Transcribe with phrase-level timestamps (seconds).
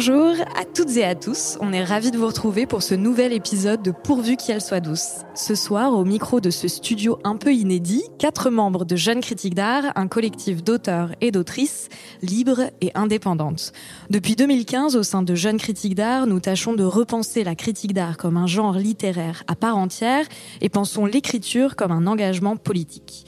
[0.00, 3.32] Bonjour à toutes et à tous, on est ravis de vous retrouver pour ce nouvel
[3.32, 5.24] épisode de Pourvu qu'elle soit douce.
[5.34, 9.56] Ce soir, au micro de ce studio un peu inédit, quatre membres de Jeunes Critiques
[9.56, 11.88] d'Art, un collectif d'auteurs et d'autrices
[12.22, 13.72] libres et indépendantes.
[14.08, 18.18] Depuis 2015, au sein de Jeunes Critiques d'Art, nous tâchons de repenser la critique d'art
[18.18, 20.26] comme un genre littéraire à part entière
[20.60, 23.26] et pensons l'écriture comme un engagement politique.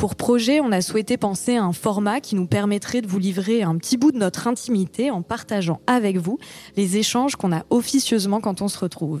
[0.00, 3.62] Pour projet, on a souhaité penser à un format qui nous permettrait de vous livrer
[3.62, 6.38] un petit bout de notre intimité en partageant avec vous
[6.78, 9.20] les échanges qu'on a officieusement quand on se retrouve.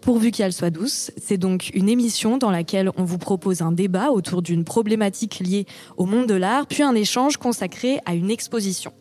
[0.00, 4.10] Pourvu qu'elle soit douce, c'est donc une émission dans laquelle on vous propose un débat
[4.12, 5.66] autour d'une problématique liée
[5.96, 8.92] au monde de l'art, puis un échange consacré à une exposition.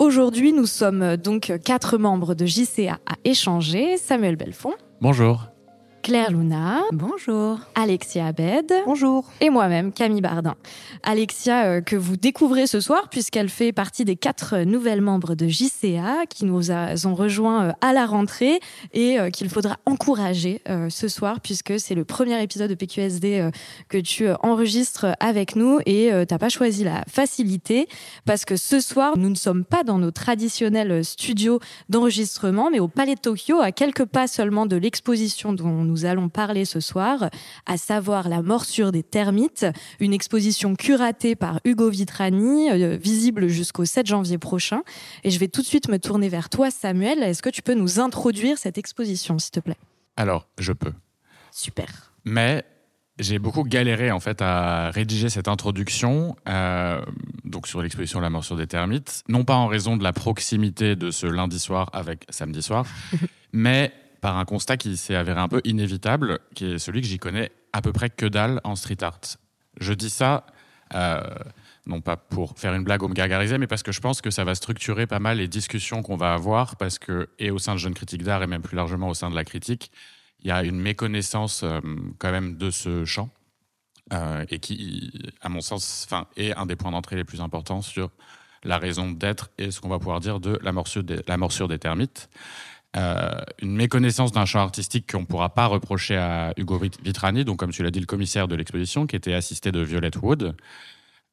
[0.00, 3.96] Aujourd'hui, nous sommes donc quatre membres de JCA à échanger.
[3.96, 4.74] Samuel Belfond.
[5.00, 5.55] Bonjour.
[6.06, 6.84] Claire Luna.
[6.92, 7.58] Bonjour.
[7.74, 8.72] Alexia Abed.
[8.86, 9.24] Bonjour.
[9.40, 10.54] Et moi-même, Camille Bardin.
[11.02, 15.48] Alexia, euh, que vous découvrez ce soir, puisqu'elle fait partie des quatre nouvelles membres de
[15.48, 18.60] JCA qui nous ont rejoints euh, à la rentrée
[18.92, 23.50] et euh, qu'il faudra encourager ce soir, puisque c'est le premier épisode de PQSD
[23.88, 27.88] que tu enregistres avec nous et t'as pas choisi la facilité
[28.24, 32.88] parce que ce soir, nous ne sommes pas dans nos traditionnels studios d'enregistrement, mais au
[32.88, 36.78] Palais de Tokyo, à quelques pas seulement de l'exposition dont nous nous allons parler ce
[36.78, 37.30] soir,
[37.64, 39.64] à savoir La morsure des termites,
[39.98, 44.82] une exposition curatée par Hugo Vitrani, euh, visible jusqu'au 7 janvier prochain.
[45.24, 47.22] Et je vais tout de suite me tourner vers toi, Samuel.
[47.22, 49.78] Est-ce que tu peux nous introduire cette exposition, s'il te plaît?
[50.18, 50.92] Alors, je peux.
[51.50, 52.12] Super.
[52.26, 52.62] Mais
[53.18, 57.00] j'ai beaucoup galéré en fait à rédiger cette introduction euh,
[57.44, 61.10] donc sur l'exposition La morsure des termites, non pas en raison de la proximité de
[61.10, 62.84] ce lundi soir avec samedi soir,
[63.54, 67.18] mais par un constat qui s'est avéré un peu inévitable, qui est celui que j'y
[67.18, 69.20] connais à peu près que dalle en street art.
[69.78, 70.46] Je dis ça,
[70.94, 71.20] euh,
[71.86, 74.30] non pas pour faire une blague ou me gargariser, mais parce que je pense que
[74.30, 77.74] ça va structurer pas mal les discussions qu'on va avoir, parce que, et au sein
[77.74, 79.90] de Jeunes Critiques d'Art, et même plus largement au sein de la critique,
[80.40, 81.80] il y a une méconnaissance euh,
[82.18, 83.30] quand même de ce champ,
[84.12, 88.10] euh, et qui, à mon sens, est un des points d'entrée les plus importants sur
[88.62, 92.28] la raison d'être et ce qu'on va pouvoir dire de la morsure des termites.
[92.96, 97.58] Euh, une méconnaissance d'un champ artistique qu'on ne pourra pas reprocher à Hugo Vitrani, donc
[97.58, 100.54] comme tu l'as dit, le commissaire de l'exposition, qui était assisté de Violette Wood.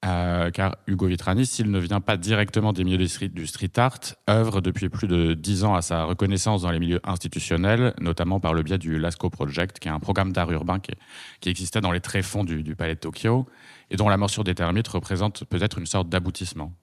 [0.06, 4.60] Euh, car Hugo Vitrani, s'il ne vient pas directement des milieux du street, art, œuvre
[4.60, 8.64] depuis plus de dix ans à sa reconnaissance dans les milieux institutionnels, notamment par le
[8.64, 12.44] biais du Lasco Project, qui est un programme d'art urbain qui, existait dans les tréfonds
[12.44, 13.48] du palais de Tokyo,
[13.92, 16.74] et dont la morsure des termites représente peut-être une sorte d'aboutissement.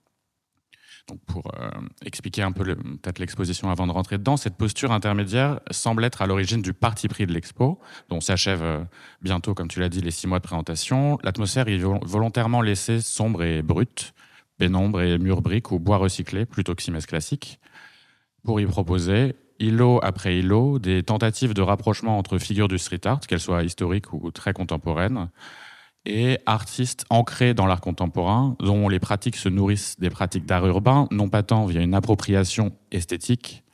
[1.27, 1.71] Pour euh,
[2.05, 6.27] expliquer un peu peut-être l'exposition avant de rentrer dedans, cette posture intermédiaire semble être à
[6.27, 7.79] l'origine du parti pris de l'expo,
[8.09, 8.85] dont s'achève euh,
[9.23, 11.19] bientôt, comme tu l'as dit, les six mois de présentation.
[11.23, 14.15] L'atmosphère est volontairement laissée sombre et brute,
[14.59, 17.61] pénombre et mur briques ou bois recyclé plutôt que cimès classique,
[18.45, 23.21] pour y proposer îlot après îlot des tentatives de rapprochement entre figures du street art,
[23.21, 25.29] qu'elles soient historiques ou très contemporaines,
[26.07, 31.07] et artistes ancrés dans l'art contemporain, dont les pratiques se nourrissent des pratiques d'art urbain,
[31.11, 33.65] non pas tant via une appropriation esthétique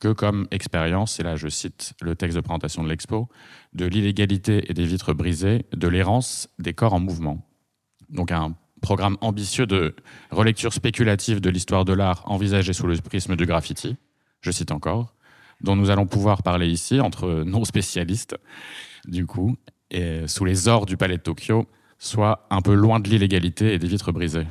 [0.00, 3.28] que comme expérience, et là je cite le texte de présentation de l'expo,
[3.74, 7.46] de l'illégalité et des vitres brisées, de l'errance des corps en mouvement.
[8.08, 9.94] Donc un programme ambitieux de
[10.30, 13.96] relecture spéculative de l'histoire de l'art envisagée sous le prisme du graffiti,
[14.40, 15.14] je cite encore,
[15.60, 18.36] dont nous allons pouvoir parler ici entre non spécialistes,
[19.06, 19.56] du coup,
[19.90, 21.66] et sous les ors du palais de Tokyo,
[22.02, 24.46] soit un peu loin de l'illégalité et des vitres brisées.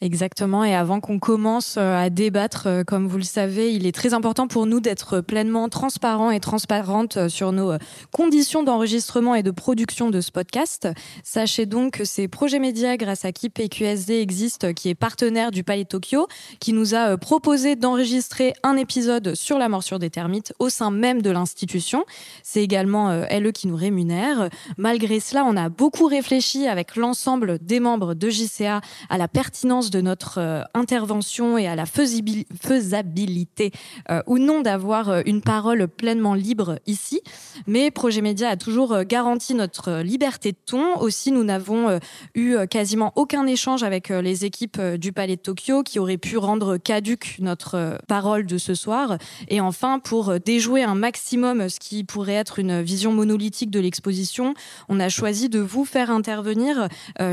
[0.00, 0.64] Exactement.
[0.64, 4.14] Et avant qu'on commence euh, à débattre, euh, comme vous le savez, il est très
[4.14, 7.74] important pour nous d'être pleinement transparent et transparente euh, sur nos
[8.10, 10.88] conditions d'enregistrement et de production de ce podcast.
[11.22, 15.62] Sachez donc que c'est Projet Média, grâce à qui PQSD existe, qui est partenaire du
[15.62, 16.26] Palais Tokyo,
[16.58, 21.20] qui nous a proposé d'enregistrer un épisode sur la morsure des termites au sein même
[21.20, 22.04] de l'institution.
[22.42, 24.48] C'est également LE qui nous rémunère.
[24.78, 29.90] Malgré cela, on a beaucoup réfléchi avec l'ensemble des membres de JCA à la pertinence
[29.90, 33.72] de notre euh, intervention et à la faisabilité
[34.10, 37.20] euh, ou non d'avoir euh, une parole pleinement libre ici.
[37.66, 40.96] Mais Projet Média a toujours garanti notre liberté de ton.
[41.00, 41.98] Aussi, nous n'avons
[42.34, 46.76] eu quasiment aucun échange avec les équipes du Palais de Tokyo qui auraient pu rendre
[46.76, 49.18] caduque notre parole de ce soir.
[49.48, 54.54] Et enfin, pour déjouer un maximum ce qui pourrait être une vision monolithique de l'exposition,
[54.88, 56.83] on a choisi de vous faire intervenir,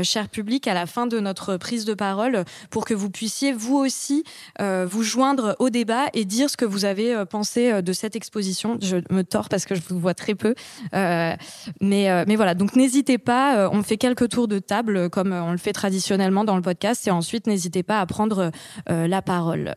[0.02, 3.76] cher public, à la fin de notre prise de parole pour que vous puissiez vous
[3.76, 4.24] aussi
[4.60, 7.92] euh, vous joindre au débat et dire ce que vous avez euh, pensé euh, de
[7.92, 8.78] cette exposition.
[8.80, 10.54] Je me tords parce que je vous vois très peu.
[10.92, 15.72] mais voilà, donc n'hésitez pas, on fait quelques tours de table comme on le fait
[15.72, 18.50] traditionnellement dans le podcast et ensuite n'hésitez pas à prendre
[18.88, 19.74] la parole.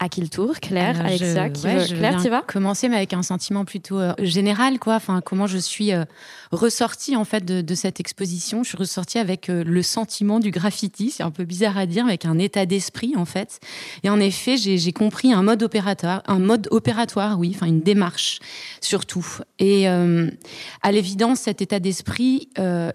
[0.00, 1.84] À qui le tour Claire, Alexia, qui veut...
[1.84, 4.94] Claire, tu vas Commencer, mais avec un sentiment plutôt euh, général, quoi.
[4.94, 6.04] Enfin, comment je suis euh,
[6.52, 8.62] ressortie en fait de, cette exposition.
[8.62, 11.10] Je suis ressortie avec euh, le sentiment du graffiti.
[11.10, 13.58] C'est un peu bizarre à dire, avec un état d'esprit en fait.
[14.04, 18.38] Et en effet, j'ai compris un mode opératoire, un mode opératoire, oui, enfin une démarche
[18.80, 19.26] surtout.
[19.58, 22.48] Et à l'évidence, cet état d'esprit,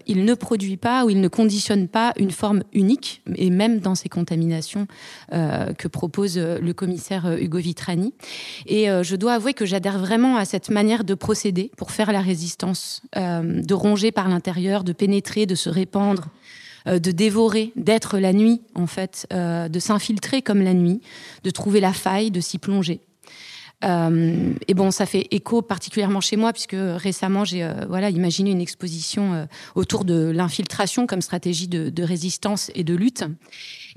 [0.06, 3.94] il ne produit pas ou il ne conditionne pas une forme unique, et même dans
[3.94, 4.86] ces contaminations
[5.30, 6.93] que propose le comité
[7.24, 8.14] euh, Hugo Vitrani.
[8.66, 12.12] Et euh, je dois avouer que j'adhère vraiment à cette manière de procéder pour faire
[12.12, 16.28] la résistance, euh, de ronger par l'intérieur, de pénétrer, de se répandre
[16.86, 21.00] de dévorer, d'être la nuit, en fait, de s'infiltrer comme la nuit,
[21.42, 23.00] de trouver la faille, de s'y plonger.
[23.82, 29.48] et bon, ça fait écho particulièrement chez moi, puisque récemment, j'ai voilà, imaginé une exposition
[29.76, 33.24] autour de l'infiltration comme stratégie de, résistance et de lutte.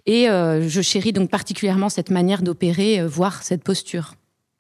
[0.08, 4.14] Et euh, je chéris donc particulièrement cette manière d'opérer, euh, voire cette posture.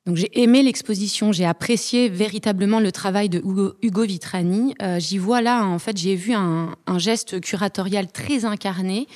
[0.06, 3.42] Donc j'ai aimé l'exposition, j'ai apprécié véritablement le travail de
[3.82, 4.76] Hugo, Vitrani.
[4.82, 9.08] Euh, j'y vois là, en fait, j'ai vu un, geste curatorial très incarné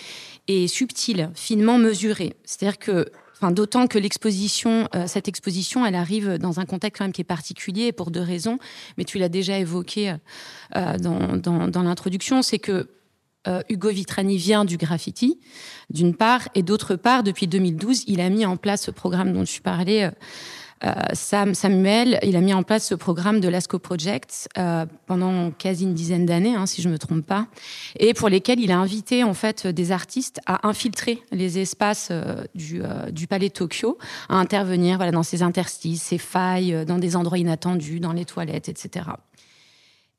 [0.48, 2.34] et subtil, finement mesuré.
[2.46, 3.12] C'est-à-dire que
[3.44, 7.24] Enfin, d'autant que l'exposition, cette exposition, elle arrive dans un contexte quand même qui est
[7.24, 8.60] particulier pour deux raisons,
[9.00, 10.14] mais tu l'as déjà évoqué
[10.76, 12.88] dans l'introduction, c'est que
[13.48, 15.40] euh, Hugo Vitrani vient du graffiti,
[15.90, 19.46] d'une part, et d'autre part, depuis 2012, il a mis en place ce programme dont
[19.46, 20.04] je parlais.
[20.04, 20.12] Euh,
[20.84, 24.50] euh, Sam, Samuel, il a mis en place ce programme de l'ASCO Project
[25.06, 27.46] pendant quasi une dizaine d'années, hein, si je ne me trompe pas,
[28.00, 32.12] et pour lesquels il a invité en fait des artistes à infiltrer les espaces
[32.56, 32.82] du,
[33.30, 38.14] Palais Tokyo, à intervenir voilà, dans ces interstices, ces failles, dans des endroits inattendus, dans
[38.14, 39.06] les toilettes, etc.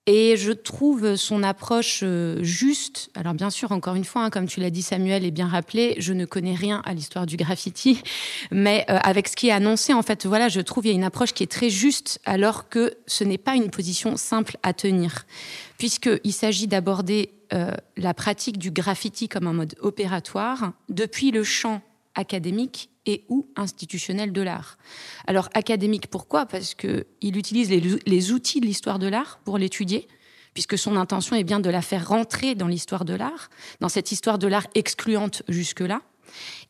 [0.07, 3.11] Et je trouve son approche euh, juste.
[3.15, 5.95] Alors bien sûr, encore une fois, hein, comme tu l'as dit Samuel et bien rappelé,
[5.99, 8.03] je ne connais rien à l'histoire du graffiti,
[8.51, 10.95] mais euh, avec ce qui est annoncé, en fait, voilà, je trouve il y a
[10.97, 14.73] une approche qui est très juste, alors que ce n'est pas une position simple à
[14.73, 15.25] tenir,
[15.79, 21.81] puisqu'il s'agit d'aborder euh, la pratique du graffiti comme un mode opératoire depuis le champ
[22.17, 24.79] académique et ou institutionnel de l'art.
[25.27, 26.47] Alors académique, pourquoi?
[26.47, 30.09] Parce qu'il utilise les, outils de l'histoire de l'art pour l'étudier,
[30.55, 33.51] puisque son intention est bien de la faire rentrer dans l'histoire de l'art,
[33.81, 36.03] dans cette histoire de l'art excluante jusque-là.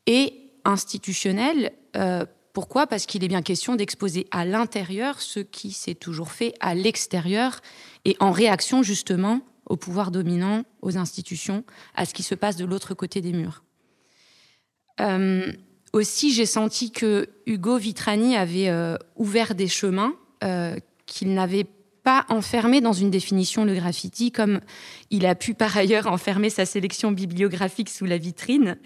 [0.07, 0.35] Et
[0.65, 2.87] institutionnel, euh, pourquoi?
[2.87, 7.61] Parce qu'il est bien question d'exposer à l'intérieur ce qui s'est toujours fait à l'extérieur,
[8.05, 11.65] et en réaction justement au pouvoir dominant, aux institutions,
[11.95, 13.63] à ce qui se passe de l'autre côté des murs.
[15.01, 15.51] Euh,
[15.93, 21.67] aussi, j'ai senti que Hugo Vitrani avait euh, ouvert des chemins euh, qu'il n'avait
[22.03, 24.61] pas enfermé dans une définition le graffiti, comme
[25.11, 28.77] il a pu par ailleurs enfermer sa sélection bibliographique sous la vitrine.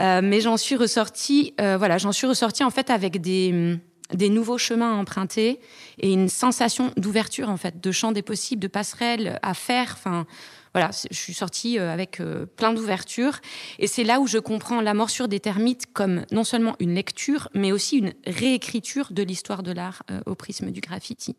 [0.00, 3.78] Euh, mais j'en suis ressortie, voilà, j'en suis ressortie en fait avec des,
[4.14, 5.58] des nouveaux chemins à emprunter
[5.98, 9.94] et une sensation d'ouverture en fait, de champ des possibles, de passerelles à faire.
[9.98, 10.26] Enfin,
[10.74, 13.40] voilà, je suis sortie euh, avec euh, plein d'ouverture.
[13.78, 17.48] Et c'est là où je comprends la morsure des termites comme non seulement une lecture,
[17.54, 21.36] mais aussi une réécriture de l'histoire de l'art euh, au prisme du graffiti.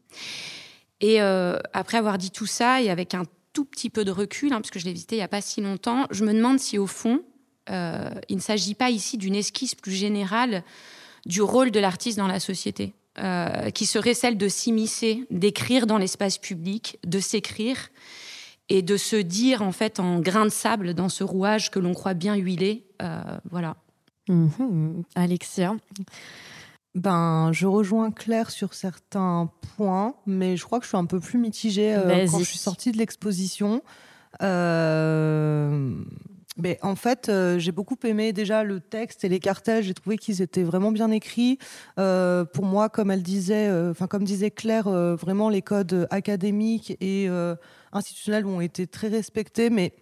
[1.02, 4.62] Et après avoir dit tout ça, et avec un tout petit peu de recul, hein,
[4.62, 6.88] parce je l'ai visité il n'y a pas si longtemps, je me demande si au
[6.88, 7.24] fond,
[7.68, 10.64] il ne s'agit pas ici d'une esquisse plus générale
[11.26, 12.94] du rôle de l'artiste dans la société.
[13.74, 17.90] qui serait celle de s'immiscer, d'écrire dans l'espace public, de s'écrire,
[18.74, 21.94] et de se dire en fait en grain de sable dans ce rouage que l'on
[21.94, 22.88] croit bien huilé.
[23.04, 23.76] Euh, voilà.
[24.28, 25.04] Mhm.
[25.16, 25.76] Alexia
[26.96, 31.20] ben, je rejoins Claire sur certains points, mais je crois que je suis un peu
[31.20, 33.82] plus mitigée euh, quand je suis sortie de l'exposition.
[34.44, 35.96] Euh,
[36.58, 39.84] mais en fait, j'ai beaucoup aimé déjà le texte et les cartels.
[39.84, 41.58] J'ai trouvé qu'ils étaient vraiment bien écrits.
[41.96, 47.28] pour moi, comme elle disait, enfin comme disait Claire, vraiment les codes académiques et
[47.92, 49.94] institutionnels ont été très respectés, mais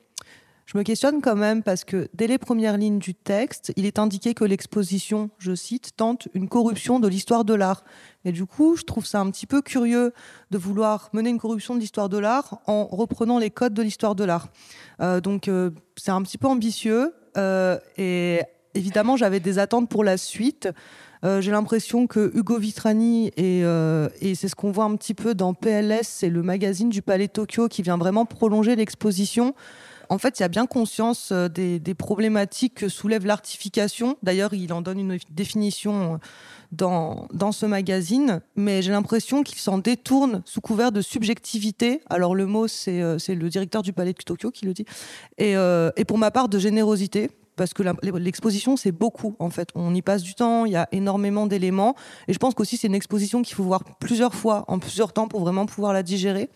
[0.71, 3.99] je me questionne quand même parce que dès les premières lignes du texte, il est
[3.99, 7.83] indiqué que l'exposition, je cite, tente une corruption de l'histoire de l'art.
[8.23, 10.13] Et du coup, je trouve ça un petit peu curieux
[10.49, 14.15] de vouloir mener une corruption de l'histoire de l'art en reprenant les codes de l'histoire
[14.15, 14.47] de l'art.
[15.01, 17.13] Euh, donc, euh, c'est un petit peu ambitieux.
[17.37, 18.39] Euh, et
[18.73, 20.69] évidemment, j'avais des attentes pour la suite.
[21.23, 25.53] J'ai l'impression que Hugo Vitrani, euh, et, c'est ce qu'on voit un petit peu dans
[25.53, 29.53] PLS, c'est le magazine du Palais Tokyo qui vient vraiment prolonger l'exposition.
[30.11, 34.17] En fait, il y a bien conscience euh, des, problématiques que soulève l'artification.
[34.23, 36.19] D'ailleurs, il en donne une définition
[36.73, 42.01] dans, dans ce magazine, mais j'ai l'impression qu'il s'en détourne sous couvert de subjectivité.
[42.09, 44.85] Alors le mot, c'est le directeur du Palais de Tokyo qui le dit.
[45.37, 47.83] Et, et pour ma part, de générosité parce que
[48.17, 49.69] l'exposition, c'est beaucoup, en fait.
[49.75, 51.95] On y passe du temps, il y a énormément d'éléments.
[52.27, 55.27] Et je pense qu'aussi, c'est une exposition qu'il faut voir plusieurs fois, en plusieurs temps,
[55.27, 56.49] pour vraiment pouvoir la digérer.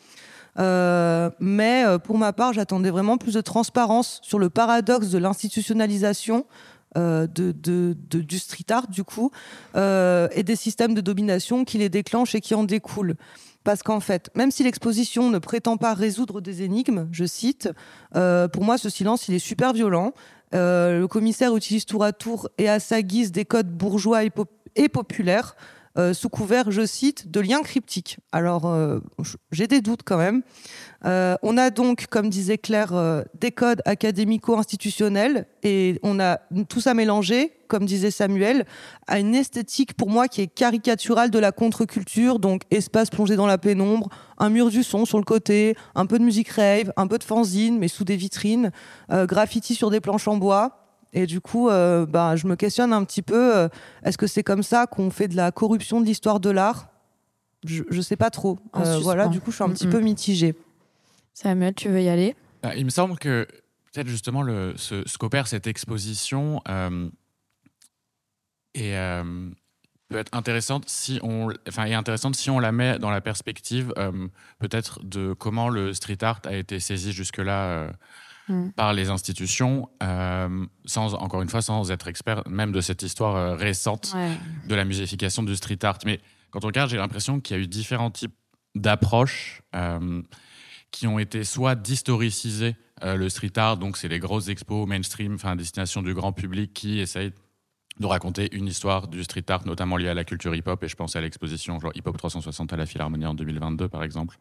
[0.57, 5.17] Euh, mais euh, pour ma part, j'attendais vraiment plus de transparence sur le paradoxe de
[5.17, 6.45] l'institutionnalisation
[6.97, 9.31] euh, du street art, du coup,
[9.75, 13.15] et des systèmes de domination qui les déclenchent et qui en découlent.
[13.65, 17.69] Parce qu'en fait, même si l'exposition ne prétend pas résoudre des énigmes, je cite,
[18.13, 20.13] pour moi, ce silence, il est super violent.
[20.53, 25.57] le commissaire utilise tour à tour et à sa guise des codes bourgeois et populaires
[25.97, 28.17] euh, sous couvert, je cite, de liens cryptiques.
[28.33, 28.99] Alors, euh,
[29.51, 30.41] j'ai des doutes quand même.
[31.05, 36.93] Euh, on a donc, comme disait Claire, des codes académico-institutionnels et on a tout ça
[36.93, 38.65] mélangé, comme disait Samuel,
[39.07, 43.47] à une esthétique pour moi qui est caricaturale de la contre-culture, donc espace plongé dans
[43.47, 47.07] la pénombre, un mur du son sur le côté, un peu de musique rave, un
[47.07, 48.71] peu de fanzine, mais sous des vitrines,
[49.09, 50.84] graffiti sur des planches en bois.
[51.15, 53.69] Et du coup, euh, bah, je me questionne un petit peu, euh,
[54.03, 56.89] est-ce que c'est comme ça qu'on fait de la corruption de l'histoire de l'art?
[57.65, 58.59] Je ne sais pas trop.
[58.75, 60.55] Euh, voilà, du coup, je suis un petit peu mitigée.
[61.33, 62.35] Samuel, tu veux y aller?
[62.61, 63.47] Bah, Il me semble que
[63.93, 66.61] peut-être justement le, ce, qu'opère cette exposition
[68.73, 69.23] est,
[70.09, 73.93] peut être intéressante si on, enfin, est intéressante si on la met dans la perspective
[74.59, 77.89] peut-être de comment le street art a été saisi jusque-là
[78.47, 78.69] Mm.
[78.75, 83.35] par les institutions, euh, sans, encore une fois, sans être expert même de cette histoire
[83.35, 84.13] euh, récente
[84.67, 85.97] de la musification du street art.
[86.05, 86.19] Mais
[86.51, 88.35] quand on regarde, j'ai l'impression qu'il y a eu différents types
[88.75, 90.21] d'approches euh,
[90.91, 95.57] qui ont été soit d'historiciser le street art, donc c'est les grosses expos mainstream, enfin
[95.57, 97.33] destination du grand public qui essayent
[97.99, 100.95] de raconter une histoire du street art, notamment liée à la culture hip-hop, et je
[100.95, 104.37] pense à l'exposition genre Hip Hop 360 à la Philharmonie en 2022, par exemple,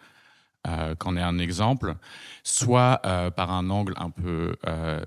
[0.98, 1.94] qu'en est un exemple,
[2.42, 5.00] soit euh, par un angle un peu euh,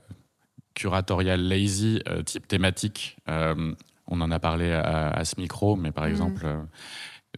[0.73, 3.17] curatorial lazy, type thématique.
[3.27, 6.09] on en a parlé à, ce micro, mais par mm.
[6.09, 6.47] exemple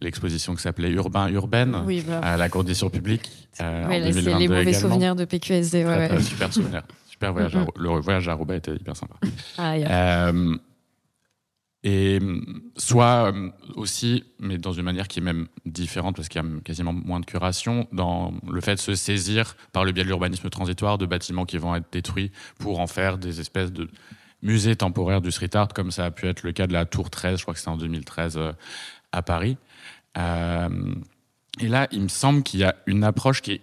[0.00, 1.72] l'exposition qui s'appelait Urbain Urbaine
[2.06, 2.20] bah.
[2.22, 3.48] à la condition publique.
[3.60, 5.84] oui, c'est les mauvais souvenirs de PQSD.
[5.84, 6.82] Ouais, Super souvenir.
[7.08, 7.56] Super voyage.
[7.56, 9.14] À, le voyage à Roubaix était hyper sympa.
[9.58, 10.32] Ah,
[11.82, 16.42] et mm, soit mm, aussi, mais dans une manière qui est même différente, parce qu'il
[16.42, 20.04] y a quasiment moins de curation, dans le fait de se saisir par le biais
[20.04, 23.88] de l'urbanisme transitoire de bâtiments qui vont être détruits pour en faire des espèces de
[24.42, 27.10] musées temporaires du street art, comme ça a pu être le cas de la Tour
[27.10, 28.52] 13, je crois que c'était en 2013 euh,
[29.12, 29.56] à Paris.
[30.18, 30.94] Euh,
[31.60, 33.60] et là, il me semble qu'il y a une approche qui est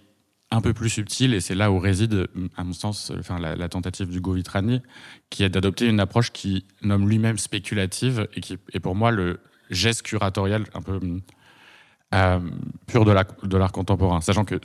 [0.50, 4.08] un peu plus subtil, et c'est là où réside, à mon sens, enfin, la, tentative
[4.08, 4.82] du Vitrani,
[5.30, 9.40] qui est d'adopter une approche qui nomme lui-même spéculative et qui est pour moi le
[9.70, 11.00] geste curatorial un peu
[12.16, 12.40] euh,
[12.88, 14.22] pur de l'art contemporain.
[14.22, 14.56] Sachant que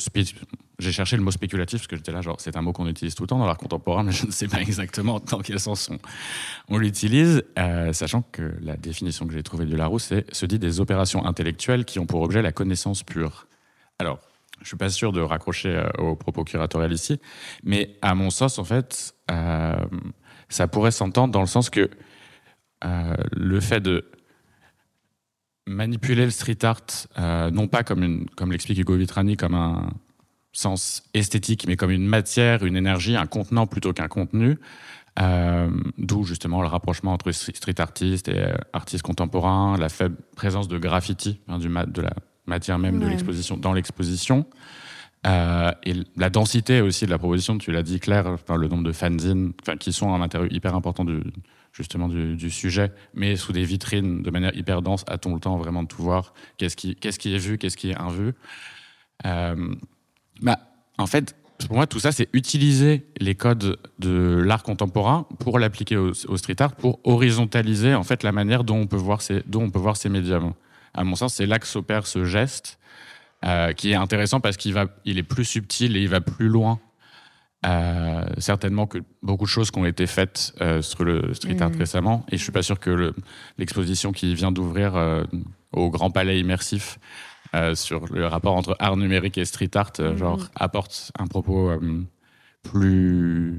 [0.79, 3.17] j'ai cherché le mot spéculatif parce que j'étais là, genre, c'est un mot qu'on utilise
[3.17, 5.91] tout le temps dans l'art contemporain, mais je ne sais pas exactement dans quel sens
[6.69, 7.43] on, l'utilise.
[7.59, 11.27] Euh, sachant que la définition que j'ai trouvée de Larousse, c'est se dit des opérations
[11.27, 13.49] intellectuelles qui ont pour objet la connaissance pure.
[13.99, 14.21] Alors,
[14.63, 17.21] je suis pas sûr de raccrocher euh, aux propos curatorial ici,
[17.65, 19.85] mais à mon sens, en fait, euh,
[20.49, 21.91] ça pourrait s'entendre dans le sens que
[22.85, 24.11] euh, le fait de
[25.67, 26.83] manipuler le street art,
[27.53, 29.91] non pas comme, comme l'explique Hugo Vitrani, comme un
[30.53, 34.59] sens esthétique, mais comme une matière, une énergie, un contenant plutôt qu'un contenu,
[35.99, 41.41] d'où justement le rapprochement entre street artistes et artistes contemporains, la faible présence de graffiti,
[41.47, 42.13] hein, du, de la
[42.47, 44.47] matière même de l'exposition, dans l'exposition.
[45.25, 48.93] Euh, et la densité aussi de la proposition, tu l'as dit Claire, le nombre de
[48.93, 51.23] fanzines qui sont un intérieur hyper important du,
[51.73, 55.85] justement du, sujet, mais sous des vitrines de manière hyper dense, a-t-on le temps vraiment
[55.85, 56.35] de tout voir?
[56.57, 57.57] Qu'est-ce qui, qu'est-ce qui est vu?
[57.57, 58.33] Qu'est-ce qui est invu?
[59.25, 59.75] Euh,
[60.41, 60.59] bah,
[60.99, 65.97] En fait, pour moi, tout ça, c'est utiliser les codes de l'art contemporain pour l'appliquer
[65.97, 69.43] au, au, street art, pour horizontaliser en fait la manière dont on peut voir ces,
[69.47, 70.55] dont on peut voir ces médiums
[70.95, 72.79] à mon sens, c'est là que s'opère ce geste,
[73.45, 76.49] euh, qui est intéressant parce qu'il va, il est plus subtil et il va plus
[76.49, 76.79] loin.
[77.65, 81.71] Euh, certainement que beaucoup de choses qui ont été faites euh, sur le street art
[81.71, 81.77] mm.
[81.77, 83.15] récemment, et je suis pas sûr que
[83.57, 85.25] l'exposition qui vient d'ouvrir
[85.73, 86.99] au Grand Palais immersif
[87.75, 90.17] sur le rapport entre art numérique et street art, mm.
[90.17, 91.71] genre apporte un propos
[92.63, 93.59] plus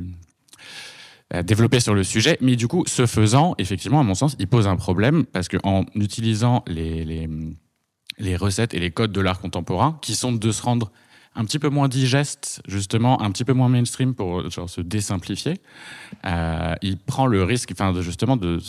[1.42, 2.38] développé sur le sujet.
[2.42, 5.86] Mais du coup, ce faisant, effectivement, à mon sens, il pose un problème parce qu'en
[5.96, 7.28] utilisant les, les,
[8.20, 10.92] les, recettes et les codes de l'art contemporain, qui sont de se rendre
[11.36, 15.56] un petit peu moins digeste, justement, un petit peu moins mainstream pour genre, se désimplifier,
[16.26, 18.60] euh, il prend le risque, enfin, de, justement, de,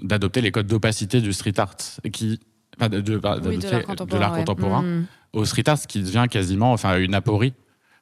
[0.00, 1.76] d'adopter les codes d'opacité du street art,
[2.12, 2.38] qui,
[2.78, 5.06] enfin, de, de, l'art contemporain, mm.
[5.32, 7.54] au street art, ce qui devient quasiment, enfin, une aporie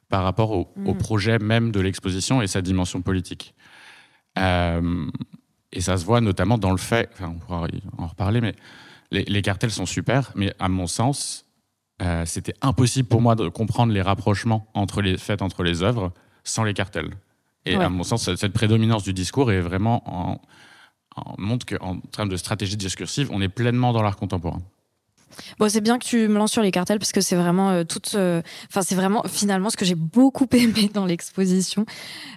[0.09, 0.97] par rapport au, mm.
[0.97, 3.54] projet même de l'exposition et sa dimension politique.
[4.37, 8.55] Et ça se voit notamment dans le fait, enfin, on pourra en reparler, mais
[9.11, 11.45] les, cartels sont super, mais à mon sens,
[12.25, 16.11] c'était impossible pour moi de comprendre les rapprochements entre les faits entre les œuvres
[16.43, 17.15] sans les cartels.
[17.65, 20.41] Et à mon sens, cette prédominance du discours est vraiment en,
[21.37, 24.61] montre qu'en termes de stratégie discursive, on est pleinement dans l'art contemporain.
[25.59, 27.83] Bon, c'est bien que tu me lances sur les cartels parce que c'est vraiment euh,
[27.83, 31.85] toute, euh, enfin c'est vraiment finalement ce que j'ai beaucoup aimé dans l'exposition.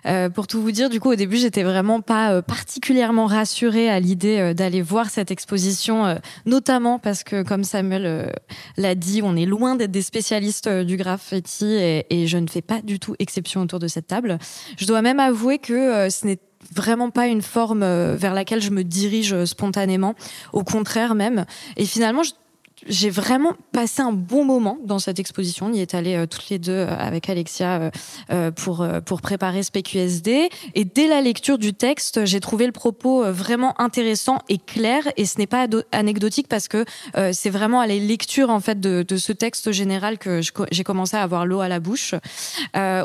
[0.06, 4.00] Euh, pour tout vous dire, du coup au début j'étais vraiment pas particulièrement rassurée à
[4.00, 8.32] l'idée d'aller voir cette exposition, notamment parce que comme Samuel
[8.76, 12.82] l'a dit, on est loin d'être des spécialistes du graffiti et, je ne fais pas
[12.82, 14.38] du tout exception autour de cette table.
[14.76, 16.38] Je dois même avouer que ce n'est
[16.74, 20.14] vraiment pas une forme vers laquelle je me dirige spontanément,
[20.52, 21.46] au contraire même.
[21.76, 22.22] Et finalement,
[22.86, 25.66] j'ai vraiment passé un bon moment dans cette exposition.
[25.66, 27.90] On y est allé euh, toutes les deux euh, avec Alexia
[28.30, 30.48] euh, pour pour préparer ce PQSD.
[30.74, 35.02] Et dès la lecture du texte, j'ai trouvé le propos vraiment intéressant et clair.
[35.16, 36.84] Et ce n'est pas anecdotique parce que
[37.32, 41.16] c'est vraiment à la lecture en fait de, de ce texte général que j'ai commencé
[41.16, 42.14] à avoir l'eau à la bouche.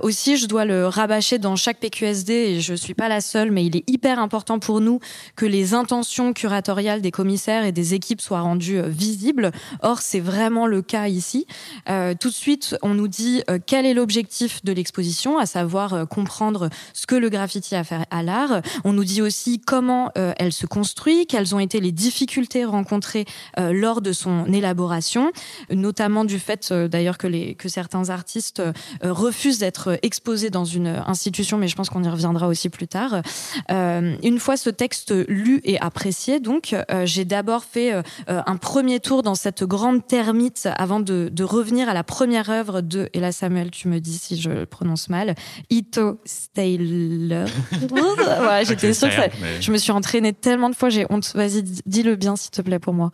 [0.04, 3.66] aussi, je dois le rabâcher dans chaque PQSD et je suis pas la seule, mais
[3.66, 5.00] il est hyper important pour nous
[5.36, 9.52] que les intentions curatoriales des commissaires et des équipes soient rendues visibles
[9.82, 11.46] Or, c'est vraiment le cas ici.
[11.90, 15.94] Euh, tout de suite, on nous dit euh, quel est l'objectif de l'exposition, à savoir
[15.94, 18.62] euh, comprendre ce que le graffiti a fait à l'art.
[18.84, 23.26] On nous dit aussi comment elle se construit, quelles ont été les difficultés rencontrées
[23.58, 25.32] lors de son élaboration,
[25.72, 28.62] notamment du fait d'ailleurs que, que certains artistes
[29.02, 33.22] refusent d'être exposés dans une institution, mais je pense qu'on y reviendra aussi plus tard.
[33.70, 37.94] une fois ce texte lu et apprécié, donc, j'ai d'abord fait
[38.28, 43.10] un premier tour dans cette grande termite avant de, revenir à la première œuvre de,
[43.14, 45.36] et là Samuel, tu me dis si je le prononce mal,
[45.70, 47.46] Ito Steyler.
[47.92, 49.28] ouais, j'étais sûre que ça,
[49.60, 51.32] je me suis entraînée tellement de fois, j'ai honte.
[51.36, 53.12] Vas-y, dis-le bien s'il te plaît pour moi.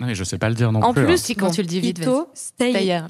[0.00, 1.02] Non, mais je sais pas le dire non en plus.
[1.02, 1.34] En plus, hein.
[1.38, 3.02] quand tu le dis vite, Ito Steyler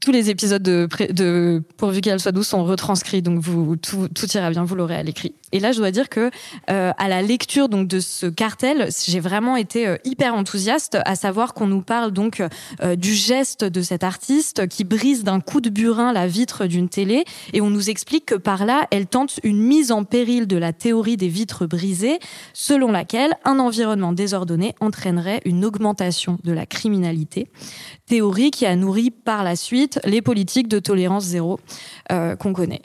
[0.00, 3.42] tous les épisodes de, Pourvu qu'elle soit douce sont retranscrits, donc
[3.82, 5.34] tout, ira bien, vous l'aurez à l'écrit.
[5.52, 6.30] Et là, je dois dire que
[6.70, 11.54] euh, à la lecture de ce cartel, j'ai vraiment été euh, hyper enthousiaste, à savoir
[11.54, 12.42] qu'on nous parle donc
[12.82, 16.88] euh, du geste de cet artiste qui brise d'un coup de burin la vitre d'une
[16.88, 20.56] télé, et on nous explique que par là, elle tente une mise en péril de
[20.56, 22.18] la théorie des vitres brisées,
[22.52, 27.48] selon laquelle un environnement désordonné entraînerait une augmentation de la criminalité
[28.06, 31.60] théorie qui a nourri par la suite les politiques de tolérance zéro
[32.12, 32.82] euh, qu'on connaît.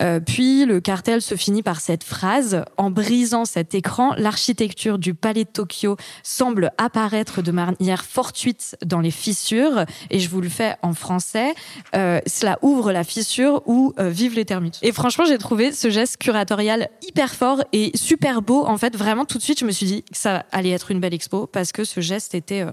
[0.00, 5.12] Euh, puis le cartel se finit par cette phrase En brisant cet écran, l'architecture du
[5.12, 9.84] palais de Tokyo semble apparaître de manière fortuite dans les fissures.
[10.10, 11.54] Et je vous le fais en français
[11.94, 14.78] euh, cela ouvre la fissure où vivent les termites.
[14.82, 18.64] Et franchement, j'ai trouvé ce geste curatorial hyper fort et super beau.
[18.64, 21.00] En fait, vraiment, tout de suite, je me suis dit que ça allait être une
[21.00, 22.64] belle expo parce que ce geste était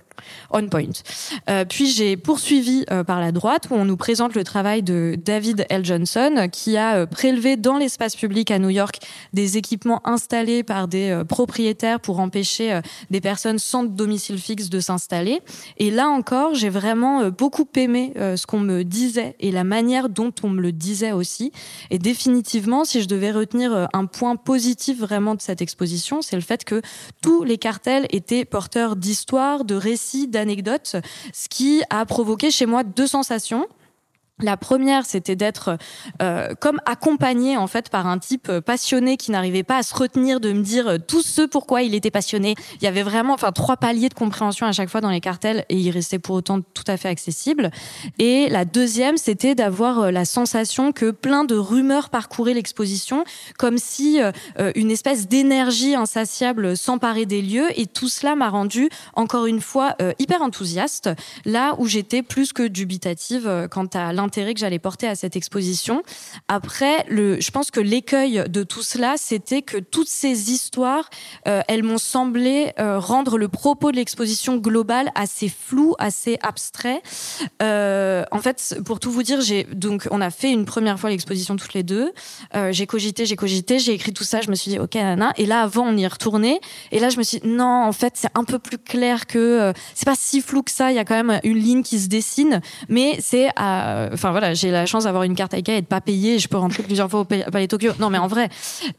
[0.51, 0.85] on point.
[1.67, 5.86] puis j'ai poursuivi par la droite où on nous présente le travail de David L.
[5.86, 9.00] Johnson qui a euh, prélevé dans l'espace public à New York
[9.34, 14.80] des équipements installés par des euh, propriétaires pour empêcher des personnes sans domicile fixe de
[14.80, 15.41] s'installer.
[15.78, 20.34] Et là encore, j'ai vraiment beaucoup aimé ce qu'on me disait et la manière dont
[20.43, 21.52] on me le disait aussi.
[21.89, 26.41] Et définitivement, si je devais retenir un point positif vraiment de cette exposition, c'est le
[26.41, 26.82] fait que
[27.22, 30.95] tous les cartels étaient porteurs d'histoires, de récits, d'anecdotes,
[31.34, 33.78] ce qui a provoqué chez moi deux sensations question
[34.41, 35.78] la première, c'était d'être
[36.21, 39.93] euh, comme accompagné en fait par un type euh, passionné qui n'arrivait pas à se
[39.93, 42.56] retenir de me dire euh, tout ce pourquoi il était passionné.
[42.75, 45.65] Il y avait vraiment, enfin, trois paliers de compréhension à chaque fois dans les cartels
[45.67, 47.69] et il restait pour autant tout à fait accessible.
[48.17, 53.25] Et la deuxième, c'était d'avoir la sensation que plein de rumeurs parcouraient l'exposition,
[53.58, 54.19] comme si
[54.75, 57.67] une espèce d'énergie insatiable s'emparait des lieux.
[57.75, 61.10] Et tout cela m'a rendu encore une fois hyper enthousiaste,
[61.45, 65.35] là où j'étais plus que dubitative quant à l'intérêt intérêt que j'allais porter à cette
[65.35, 66.03] exposition.
[66.47, 71.09] Après, le, je pense que l'écueil de tout cela, c'était que toutes ces histoires,
[71.47, 77.01] euh, elles m'ont semblé euh, rendre le propos de l'exposition globale assez flou, assez abstrait.
[77.63, 81.09] Euh, en fait, pour tout vous dire, j'ai donc on a fait une première fois
[81.09, 82.11] l'exposition toutes les deux.
[82.69, 84.41] j'ai cogité, j'ai cogité, j'ai écrit tout ça.
[84.41, 85.33] Je me suis dit ok, nana.
[85.37, 86.61] Et là, avant, on y retourné.
[86.91, 89.73] Et là, je me suis dit, non, en fait, c'est un peu plus clair que
[89.95, 90.91] c'est pas si flou que ça.
[90.91, 94.53] Il y a quand même une ligne qui se dessine, mais c'est à enfin voilà,
[94.53, 96.39] j'ai la chance d'avoir une carte IKEA et de pas payer.
[96.39, 97.93] Je peux rentrer plusieurs fois au Palais Tokyo.
[97.99, 98.49] Non, mais en vrai.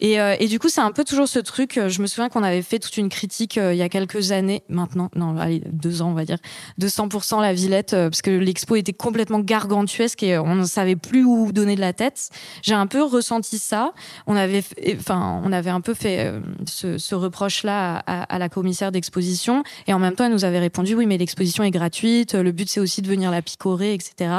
[0.00, 1.78] Et, et du coup, c'est un peu toujours ce truc.
[1.88, 5.10] Je me souviens qu'on avait fait toute une critique il y a quelques années, maintenant,
[5.14, 6.38] non, allez, deux ans, on va dire,
[6.78, 11.24] de 100% la Villette, parce que l'expo était complètement gargantuesque et on ne savait plus
[11.24, 12.30] où donner de la tête.
[12.62, 13.92] J'ai un peu ressenti ça.
[14.26, 14.62] On avait,
[14.96, 16.32] enfin, on avait un peu fait
[16.66, 19.62] ce, ce reproche-là à, à, la commissaire d'exposition.
[19.86, 22.34] Et en même temps, elle nous avait répondu oui, mais l'exposition est gratuite.
[22.34, 24.30] Le but, c'est aussi de venir la picorer, etc.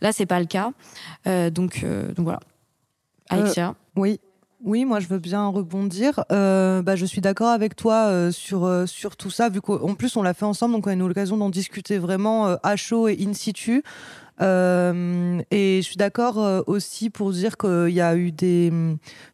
[0.00, 0.72] Là, c'est pas le cas.
[1.26, 2.40] Euh, donc, euh, donc voilà.
[3.32, 3.74] Euh, Alexia.
[3.96, 4.20] oui.
[4.62, 6.22] Oui, moi je veux bien rebondir.
[6.28, 10.34] bah, je suis d'accord avec toi sur, sur tout ça, vu qu'en plus on l'a
[10.34, 13.82] fait ensemble, donc on a eu l'occasion d'en discuter vraiment à chaud et in situ.
[14.40, 18.72] Euh, et je suis d'accord euh, aussi pour dire qu'il y a eu des.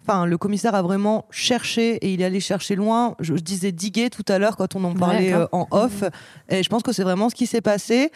[0.02, 3.14] Enfin, le commissaire a vraiment cherché et il est allé chercher loin.
[3.20, 6.02] Je, disais diguer tout à l'heure quand on en parlait euh, en off.
[6.48, 8.10] Et je pense que c'est vraiment ce qui s'est passé.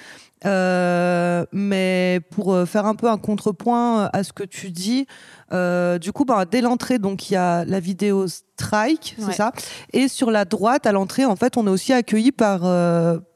[0.44, 5.06] mais pour faire un peu un contrepoint à ce que tu dis,
[5.50, 9.52] du coup, bah, dès l'entrée, donc il y a la vidéo Strike, c'est ça.
[9.92, 12.64] Et sur la droite, à l'entrée, en fait, on est aussi accueilli par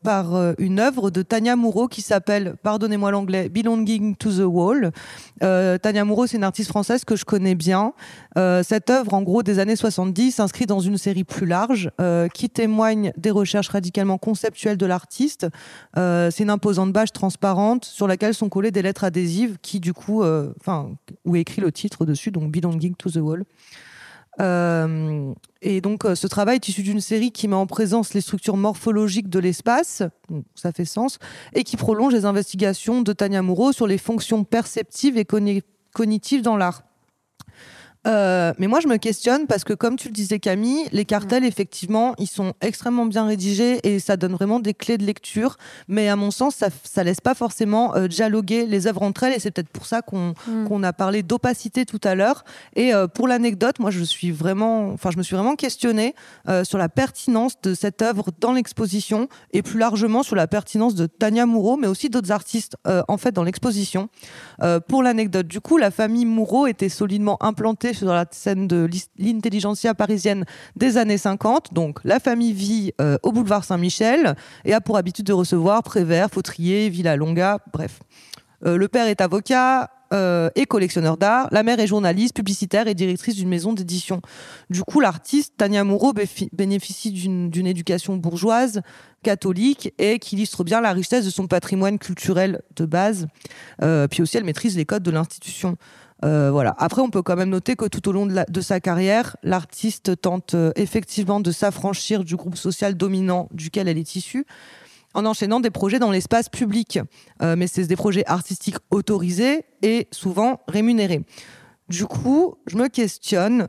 [0.05, 4.93] par euh, une œuvre de Tania Moreau qui s'appelle, pardonnez-moi l'anglais, Belonging to the Wall.
[5.43, 7.95] Euh, Tania Moreau, c'est une artiste française que je connais bien.
[8.37, 11.91] Euh, cette œuvre, en gros, des années 70, s'inscrit dans une série plus large
[12.33, 15.47] qui témoigne des recherches radicalement conceptuelles de l'artiste.
[15.97, 20.23] c'est une imposante bâche transparente sur laquelle sont collées des lettres adhésives qui, du coup,
[20.61, 20.91] enfin,
[21.25, 23.45] où est écrit le titre dessus, donc Belonging to the Wall.
[24.41, 28.21] Euh, et donc, euh, ce travail est issu d'une série qui met en présence les
[28.21, 30.03] structures morphologiques de l'espace,
[30.55, 31.19] ça fait sens,
[31.55, 35.25] et qui prolonge les investigations de Tania Moreau sur les fonctions perceptives et
[35.93, 36.83] cognitives dans l'art.
[38.07, 41.45] Euh, mais moi, je me questionne parce que, comme tu le disais, Camille, les cartels,
[41.45, 45.57] effectivement, ils sont extrêmement bien rédigés et ça donne vraiment des clés de lecture.
[45.89, 49.35] Mais à mon sens, ça, ça laisse pas forcément euh, dialoguer les œuvres entre elles
[49.35, 50.85] et c'est peut-être pour ça qu'on mm.
[50.85, 52.45] a parlé d'opacité tout à l'heure.
[52.77, 56.15] Et euh, pour l'anecdote, moi, je suis vraiment, enfin, je me suis vraiment questionnée
[56.65, 61.07] sur la pertinence de cette œuvre dans l'exposition et plus largement sur la pertinence de
[61.07, 64.09] Tania Moreau, mais aussi d'autres artistes, en fait, dans l'exposition.
[64.89, 69.95] pour l'anecdote, du coup, la famille Moreau était solidement implantée sur la scène de l'intelligentsia
[69.95, 70.45] parisienne
[70.77, 71.73] des années 50.
[71.73, 76.29] Donc, la famille vit euh, au boulevard Saint-Michel et a pour habitude de recevoir Prévert,
[76.31, 78.01] Fautrier, Villalonga, bref.
[78.67, 81.49] Euh, le père est avocat, euh, et collectionneur d'art.
[81.51, 84.21] La mère est journaliste, publicitaire et directrice d'une maison d'édition.
[84.71, 86.13] Du coup, l'artiste Tania Moreau
[86.53, 88.81] bénéficie d'une éducation bourgeoise,
[89.25, 93.27] catholique et qui illustre bien la richesse de son patrimoine culturel de base.
[94.11, 95.77] puis aussi, elle maîtrise les codes de l'institution.
[96.25, 96.75] Euh, voilà.
[96.79, 100.55] Après, on peut quand même noter que tout au long de, sa carrière, l'artiste tente
[100.55, 104.47] euh, effectivement de s'affranchir du groupe social dominant duquel elle est issue
[105.13, 106.99] en enchaînant des projets dans l'espace public.
[107.43, 111.25] Euh, mais c'est des projets artistiques autorisés et souvent rémunérés.
[111.89, 113.69] Du coup, je me questionne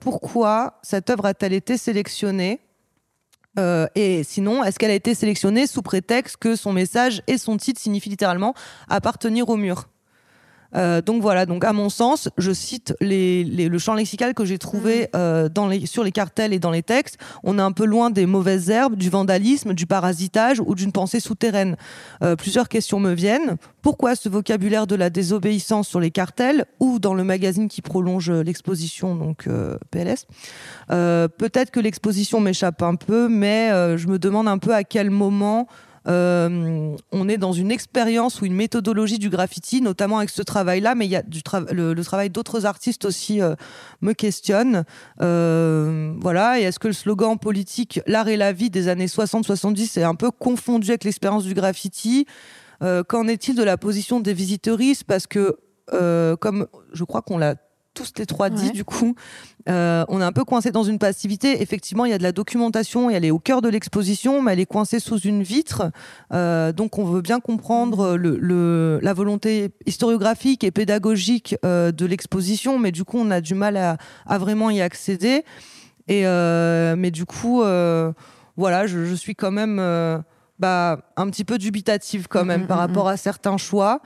[0.00, 2.60] pourquoi cette œuvre a-t-elle été sélectionnée
[3.94, 7.80] et sinon, est-ce qu'elle a été sélectionnée sous prétexte que son message et son titre
[7.80, 8.52] signifient littéralement
[8.90, 9.88] appartenir au mur?
[10.74, 15.02] Euh, donc voilà, donc à mon sens, je cite le champ lexical que j'ai trouvé
[15.02, 15.06] mm.
[15.16, 17.18] euh, dans les, sur les cartels et dans les textes.
[17.42, 21.20] On est un peu loin des mauvaises herbes, du vandalisme, du parasitage ou d'une pensée
[21.20, 21.76] souterraine.
[22.22, 23.56] Euh, plusieurs questions me viennent.
[23.82, 28.30] Pourquoi ce vocabulaire de la désobéissance sur les cartels ou dans le magazine qui prolonge
[28.30, 29.48] l'exposition, donc
[29.92, 30.26] PLS
[30.88, 35.68] Peut-être que l'exposition m'échappe un peu, mais je me demande un peu à quel moment
[36.06, 41.06] on est dans une expérience ou une méthodologie du graffiti, notamment avec ce travail-là, mais
[41.06, 41.40] il y a du
[41.72, 43.54] le, travail d'autres artistes aussi euh,
[44.00, 44.84] me questionne.
[45.20, 49.98] Euh, voilà, et est-ce que le slogan politique L'art et la vie des années 60-70
[49.98, 52.26] est un peu confondu avec l'expérience du graffiti?
[53.08, 55.04] Qu'en est-il de la position des visiteuristes?
[55.04, 55.56] Parce que,
[55.88, 57.54] comme je crois qu'on l'a
[57.96, 59.14] tous les trois dit du coup.
[59.68, 61.60] Euh, on est un peu coincé dans une passivité.
[61.60, 64.52] Effectivement, il y a de la documentation et elle est au cœur de l'exposition, mais
[64.52, 65.90] elle est coincée sous une vitre.
[66.32, 72.78] Euh, donc, on veut bien comprendre le, la volonté historiographique et pédagogique euh, de l'exposition,
[72.78, 75.44] mais du coup, on a du mal à, vraiment y accéder.
[76.08, 77.62] Et mais du coup,
[78.56, 79.78] voilà, je, suis quand même
[80.60, 84.00] bah, un petit peu dubitative quand même par rapport à certains choix.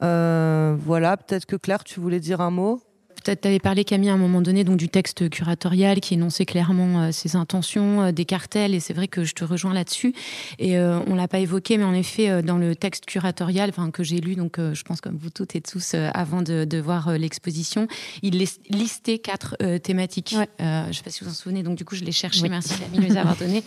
[0.00, 2.80] voilà, peut-être que Claire, tu voulais dire un mot?
[3.22, 7.02] Tu avais parlé, Camille, à un moment donné donc, du texte curatorial qui énonçait clairement
[7.02, 10.14] euh, ses intentions, euh, des cartels, et c'est vrai que je te rejoins là-dessus.
[10.58, 14.20] Et euh, on l'a pas évoqué, mais en effet, dans le texte curatorial que j'ai
[14.20, 17.86] lu, donc je pense comme vous toutes et tous, avant de, de voir l'exposition,
[18.22, 20.36] il listait quatre thématiques.
[20.58, 22.48] je ne sais pas si vous vous en souvenez, donc du coup, je l'ai cherché.
[22.48, 23.62] Merci, Camille, de les avoir données.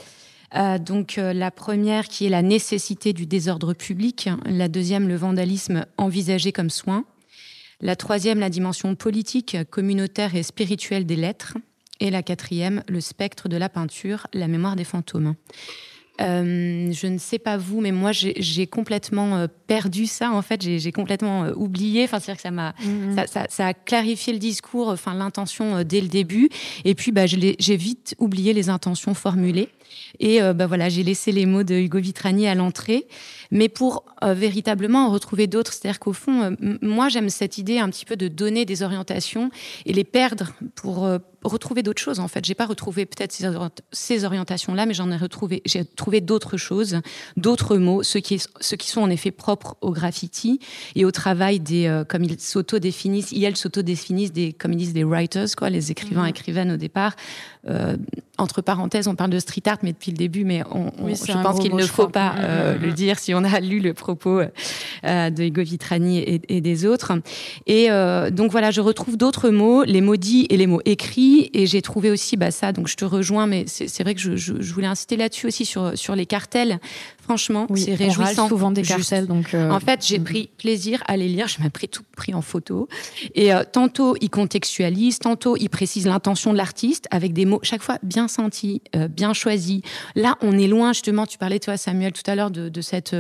[0.86, 6.52] donc la première qui est la nécessité du désordre public, la deuxième le vandalisme envisagé
[6.52, 7.06] comme soin,
[7.86, 11.56] la troisième la dimension politique, communautaire et spirituelle des lettres,
[12.00, 15.36] et la quatrième le spectre de la peinture, la mémoire des fantômes.
[16.22, 20.32] Euh, je ne sais pas vous, mais moi j'ai complètement euh, perdu ça.
[20.32, 22.06] En fait, j'ai complètement euh, oublié.
[22.06, 23.16] Enfin, c'est-à-dire que ça m'a, mhm.
[23.16, 26.50] ça, ça, ça, a clarifié le discours, enfin l'intention dès le début.
[26.86, 29.70] Et puis, bah, j'ai vite oublié les intentions formulées.
[30.20, 33.08] Et bah voilà, j'ai laissé les mots de Hugo Vitrani à l'entrée,
[33.52, 35.74] mais pour véritablement en retrouver d'autres.
[35.74, 39.50] C'est-à-dire qu'au fond, moi j'aime cette idée un petit peu de donner des orientations
[39.86, 41.08] et les perdre pour
[41.48, 42.46] retrouver d'autres choses en fait.
[42.46, 43.32] J'ai pas retrouvé peut-être
[43.92, 45.62] ces, orientations-là, mais j'en ai retrouvé.
[45.66, 47.00] J'ai trouvé d'autres choses,
[47.38, 50.60] d'autres mots, ceux qui, ceux qui sont en effet propres au graffiti
[50.96, 55.04] et au travail des, euh, comme ils s'auto-définissent, ils s'auto-définissent des, comme ils disent, des
[55.04, 56.30] writers, quoi, les écrivains, mhm.
[56.30, 57.16] écrivaines au départ.
[58.40, 61.42] Euh, entre parenthèses, on parle de street art, mais depuis le début, mais on, je
[61.42, 64.42] pense qu'il ne faut pas euh, le dire si on a lu le propos
[65.04, 67.14] de Hugo Vitrani et, des autres.
[67.66, 67.90] Et
[68.32, 71.82] donc voilà, je retrouve d'autres mots, les mots dits et les mots écrits et j'ai
[71.82, 74.88] trouvé aussi bah, ça, donc je te rejoins, mais c'est vrai que je, je, voulais
[74.88, 76.80] insister là-dessus aussi sur, sur les cartels.
[77.26, 78.48] Franchement, c'est réjouissant.
[78.48, 79.56] souvent des cartels, donc.
[79.56, 80.24] Euh, en fait, j'ai mm.
[80.24, 81.48] pris plaisir à les lire.
[81.48, 82.88] Je m'ai pris tout pris en photo.
[83.34, 87.82] Et euh, tantôt, ils contextualisent, tantôt, ils précisent l'intention de l'artiste avec des mots chaque
[87.82, 89.82] fois bien sentis, euh, bien choisis.
[90.14, 91.26] Là, on est loin, justement.
[91.26, 93.16] Tu parlais, toi, Samuel, tout à l'heure de, de, cette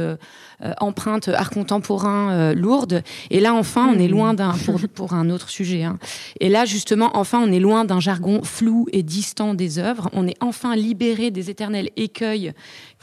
[0.79, 3.01] empreinte art contemporain lourde.
[3.31, 5.83] Et là, enfin, on est loin d'un pour, pour un autre sujet.
[5.83, 5.97] Hein.
[6.39, 10.09] Et là, justement, enfin, on est loin d'un jargon flou et distant des œuvres.
[10.13, 12.53] On est enfin libéré des éternels écueils,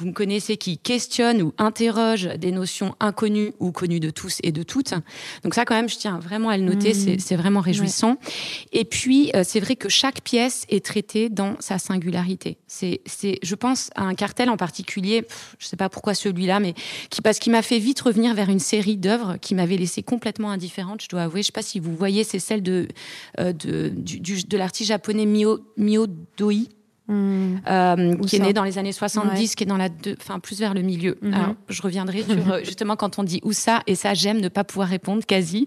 [0.02, 4.50] vous me connaissez, qui questionnent ou interrogent des notions inconnues ou connues de tous et
[4.50, 4.94] de toutes.
[5.44, 7.18] Donc ça, quand même, je tiens vraiment à le noter, mmh.
[7.20, 8.16] c'est vraiment réjouissant.
[8.72, 12.58] Et puis, euh, c'est vrai que chaque pièce est traitée dans sa singularité.
[12.66, 13.00] C'est,
[13.42, 15.24] je pense à un cartel en particulier,
[15.58, 16.74] je ne sais pas pourquoi celui-là, mais
[17.10, 20.50] qui, parce qu'il m'a fait vite revenir vers une série d'œuvres qui m'avait laissé complètement
[20.50, 21.42] indifférente, je dois avouer.
[21.42, 22.88] Je ne sais pas si vous voyez, c'est celle de,
[23.38, 26.54] euh, de, de l'artiste japonais Mio, Mio Doi.
[27.12, 27.57] Hmm.
[27.68, 30.72] Euh, qui est né dans les années 70, qui est dans la, enfin plus vers
[30.72, 31.18] le milieu.
[31.20, 31.35] Mhm.
[31.35, 34.48] Alors, je reviendrai sur euh, justement quand on dit où ça, et ça j'aime ne
[34.48, 35.66] pas pouvoir répondre quasi.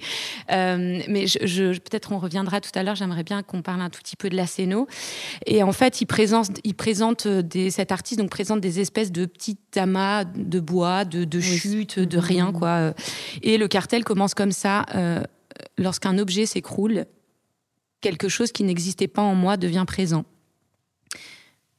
[0.51, 2.95] Euh, mais je, peut-être on reviendra tout à l'heure.
[2.95, 4.87] J'aimerais bien qu'on parle un tout petit peu de la scéno.
[5.45, 9.27] Et en fait, il présente, il présente des, cet artiste donc présente des espèces de
[9.27, 12.53] petits amas de bois, de, de chutes, de rien mhm.
[12.53, 12.93] quoi.
[13.43, 14.83] Et le cartel commence comme ça.
[15.77, 17.05] Lorsqu'un objet s'écroule,
[18.01, 20.25] quelque chose qui n'existait pas en moi devient présent.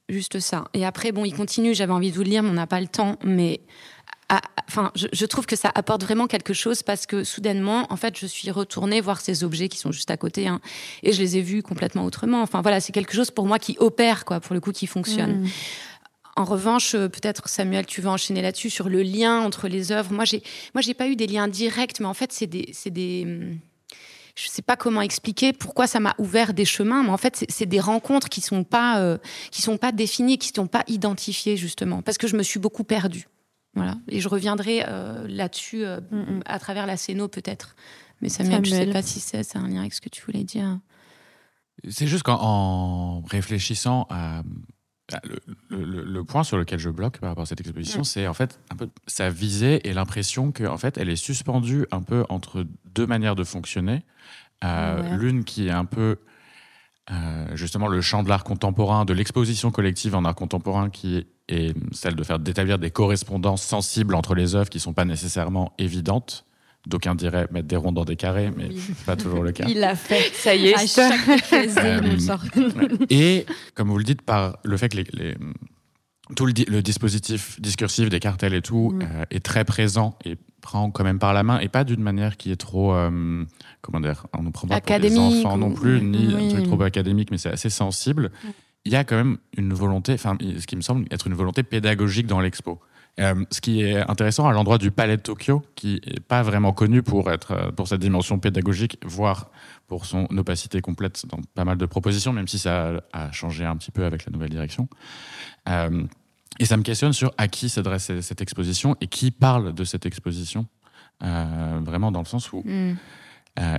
[0.08, 0.66] Juste ça.
[0.72, 2.80] Et après, bon, il continue, j'avais envie de vous le lire, mais on n'a pas
[2.80, 3.18] le temps.
[3.24, 3.60] Mais
[4.68, 8.26] enfin, je, trouve que ça apporte vraiment quelque chose parce que soudainement, en fait, je
[8.26, 10.60] suis retournée voir ces objets qui sont juste à côté hein,
[11.02, 12.42] et je les ai vus complètement autrement.
[12.42, 15.42] Enfin, voilà, c'est quelque chose pour moi qui opère, quoi, pour le coup, qui fonctionne.
[15.42, 15.48] Mmh.
[16.38, 20.12] En revanche, euh, peut-être Samuel, tu veux enchaîner là-dessus sur le lien entre les œuvres.
[20.12, 20.42] Moi, j'ai,
[20.74, 23.58] moi, j'ai pas eu des liens directs, mais en fait, c'est des, c'est des hum,
[24.36, 27.66] je sais pas comment expliquer pourquoi ça m'a ouvert des chemins, mais en fait, c'est
[27.66, 29.18] des rencontres qui sont pas euh,
[29.50, 32.84] qui sont pas définies, qui sont pas identifiées justement, parce que je me suis beaucoup
[32.84, 33.28] perdue.
[33.74, 33.96] Voilà.
[34.08, 37.76] Et je reviendrai euh, là-dessus euh, mm, à travers la scéno peut-être.
[38.20, 40.78] Mais Samuel, je sais pas si c'est un lien avec ce que tu voulais dire.
[41.88, 44.42] C'est juste qu'en réfléchissant à
[45.70, 48.76] le, point sur lequel je bloque par rapport à cette exposition, c'est en fait un
[48.76, 53.36] peu sa visée et l'impression qu'en fait elle est suspendue un peu entre deux manières
[53.36, 54.04] de fonctionner.
[54.64, 56.18] Euh, l'une qui est un peu
[57.12, 61.76] euh, justement le champ de l'art contemporain, de l'exposition collective en art contemporain, qui est
[61.92, 65.72] celle de faire d'établir des correspondances sensibles entre les œuvres qui ne sont pas nécessairement
[65.78, 66.46] évidentes.
[66.86, 68.68] D'aucuns diraient mettre des ronds dans des carrés, mais
[69.06, 69.64] pas toujours le cas.
[69.68, 70.74] Il l'a fait, ça y est.
[70.74, 73.44] À chaque euh, Et
[73.74, 75.36] comme vous le dites, par le fait que les,
[76.34, 79.02] tout le, dispositif discursif des cartels et tout mm.
[79.02, 82.36] euh, est très présent et prend quand même par la main et pas d'une manière
[82.36, 83.44] qui est trop euh,
[83.82, 86.82] comment dire on ne prend pas pour les enfants non plus ni un truc trop
[86.82, 88.48] académique mais c'est assez sensible mm.
[88.86, 91.62] il y a quand même une volonté enfin ce qui me semble être une volonté
[91.62, 92.80] pédagogique dans l'expo
[93.18, 96.74] euh, ce qui est intéressant à l'endroit du Palais de Tokyo, qui n'est pas vraiment
[96.74, 99.50] connu pour, être, euh, pour sa dimension pédagogique, voire
[99.86, 103.74] pour son opacité complète dans pas mal de propositions, même si ça a changé un
[103.76, 104.86] petit peu avec la nouvelle direction.
[105.68, 106.04] Euh,
[106.58, 110.04] et ça me questionne sur à qui s'adresse cette exposition et qui parle de cette
[110.04, 110.66] exposition,
[111.20, 112.62] vraiment dans le sens où...
[112.64, 112.96] Mm.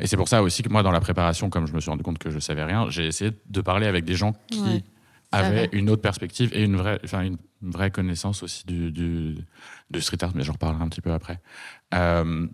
[0.02, 2.04] et c'est pour ça aussi que moi, dans la préparation, comme je me suis rendu
[2.04, 4.84] compte que je savais rien, j'ai essayé de parler avec des gens qui
[5.32, 10.18] avaient une autre perspective et une vraie, enfin, une vraie connaissance aussi du, du, street
[10.22, 11.40] art, mais j'en reparlerai un petit peu après.
[11.94, 12.48] Euh,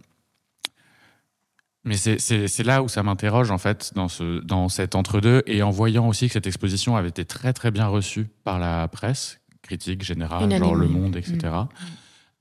[1.86, 5.70] mais c'est là où ça m'interroge, en fait, dans, ce, dans cet entre-deux, et en
[5.70, 10.04] voyant aussi que cette exposition avait été très, très bien reçue par la presse, critique
[10.04, 11.38] générale, genre Le Monde, etc.
[11.44, 11.68] Mm.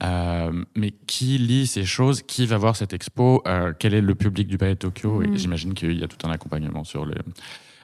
[0.05, 2.23] Euh, mais qui lit ces choses?
[2.23, 3.42] Qui va voir cette expo?
[3.47, 5.23] Euh, Quel est le public du Palais de Tokyo?
[5.23, 5.37] Et mm.
[5.37, 7.16] j'imagine qu'il y a tout un accompagnement sur les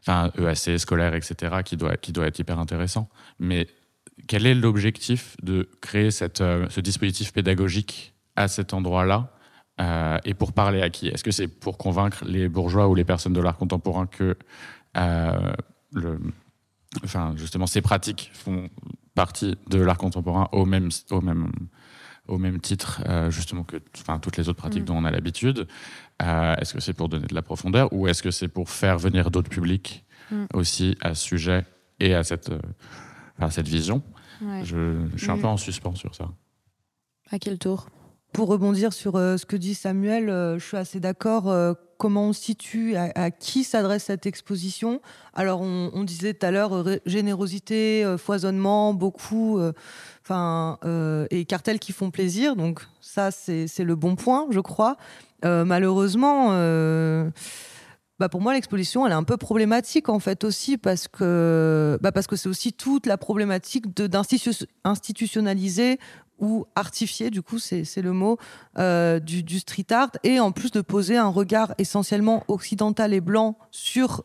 [0.01, 3.09] enfin, EAC, scolaire, etc., qui doit, qui doit être hyper intéressant.
[3.39, 3.67] Mais
[4.27, 9.33] quel est l'objectif de créer cette, euh, ce dispositif pédagogique à cet endroit-là
[10.25, 11.07] et pour parler à qui?
[11.07, 14.37] Est-ce que c'est pour convaincre les bourgeois ou les personnes de l'art contemporain que
[14.95, 16.19] le,
[17.05, 18.71] enfin, justement, ces pratiques font
[19.15, 21.53] partie de l'art contemporain au même, au même
[22.29, 24.87] au même titre euh, justement que enfin, toutes les autres pratiques mm.
[24.87, 25.67] dont on a l'habitude?
[26.23, 28.99] Euh, Est-ce que c'est pour donner de la profondeur ou est-ce que c'est pour faire
[28.99, 30.47] venir d'autres publics mm.
[30.55, 31.65] aussi à ce sujet
[32.01, 32.61] et à cette, euh,
[33.39, 34.03] à cette vision?
[34.63, 35.41] Je, suis un mm.
[35.41, 36.29] peu en suspens sur ça.
[37.31, 37.89] À quel tour?
[38.33, 41.45] Pour rebondir sur ce que dit Samuel, je suis assez d'accord
[41.97, 45.01] comment on situe, à, qui s'adresse cette exposition.
[45.33, 49.59] Alors, on, disait tout à l'heure générosité, foisonnement, beaucoup
[50.29, 52.57] enfin, euh, et cartels qui font plaisir.
[52.57, 54.97] Donc ça, c'est le bon point, je crois.
[55.45, 57.31] Euh, malheureusement, euh,
[58.19, 62.11] bah pour moi, l'exposition, elle est un peu problématique en fait aussi parce que bah
[62.33, 65.99] c'est aussi toute la problématique d'institutionnaliser
[66.41, 68.39] ou artifier, du coup, c'est le mot,
[68.77, 73.59] du, du, street art, et en plus de poser un regard essentiellement occidental et blanc
[73.73, 74.23] sur,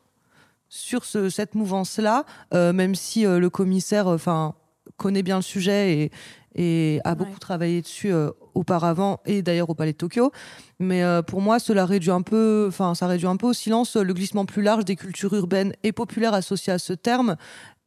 [0.69, 4.54] sur ce, cette mouvance-là, même si le commissaire, enfin,
[4.97, 6.12] connaît bien le sujet et,
[6.55, 10.31] et a beaucoup travaillé dessus euh, auparavant et d'ailleurs au Palais de Tokyo.
[10.79, 13.95] Mais euh, pour moi, cela réduit un peu, enfin, ça réduit un peu au silence
[13.95, 17.35] le glissement plus large des cultures urbaines et populaires associées à ce terme.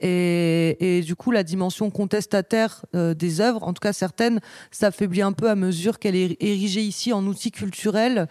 [0.00, 5.22] Et, et du coup, la dimension contestataire euh, des œuvres, en tout cas certaines, s'affaiblit
[5.22, 8.26] un peu à mesure qu'elle est érigée ici en outil culturel.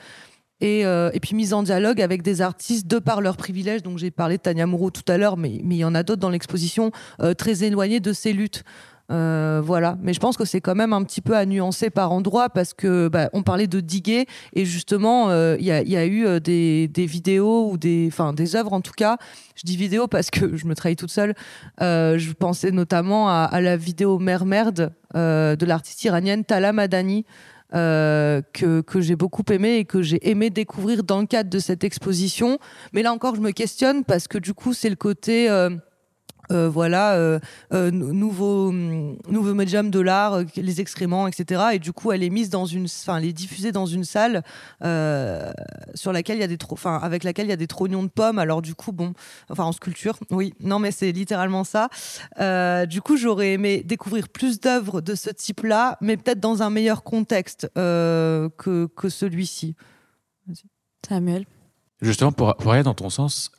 [0.61, 3.83] Et, et, puis mise en dialogue avec des artistes de par leurs privilèges.
[3.83, 6.01] Donc j'ai parlé de Tania Moreau tout à l'heure, mais, mais il y en a
[6.01, 6.91] d'autres dans l'exposition
[7.37, 8.63] très éloignées de ces luttes.
[9.11, 12.11] Euh, voilà, mais je pense que c'est quand même un petit peu à nuancer par
[12.11, 16.25] endroit parce que bah, on parlait de diguer et justement euh, il y, a eu
[16.25, 19.17] euh, des, vidéos ou des, enfin des œuvres en tout cas.
[19.55, 21.35] Je dis vidéo parce que je me trahis toute seule.
[21.79, 27.25] je pensais notamment à, la vidéo Mère Merde de l'artiste iranienne Tala Madani.
[27.71, 31.83] que, que j'ai beaucoup aimé et que j'ai aimé découvrir dans le cadre de cette
[31.83, 32.57] exposition.
[32.91, 35.47] Mais là encore, je me questionne parce que du coup, c'est le côté
[36.49, 37.39] voilà, euh,
[37.73, 41.63] euh, nouveau, nouveau médium de l'art, les excréments, etc.
[41.73, 44.43] Et du coup, elle est mise dans une, enfin, elle est diffusée dans une salle
[44.81, 48.09] sur laquelle il y a des, enfin, avec laquelle il y a des trognons de
[48.09, 48.39] pommes.
[48.39, 49.13] Alors du coup, bon,
[49.49, 51.89] enfin, en sculpture, oui, non, mais c'est littéralement ça.
[52.85, 57.03] du coup, j'aurais aimé découvrir plus d'œuvres de ce type-là, mais peut-être dans un meilleur
[57.03, 58.49] contexte que,
[58.95, 59.75] que celui-ci.
[61.07, 61.45] Samuel.
[62.01, 63.51] Justement, pour, pour aller dans ton sens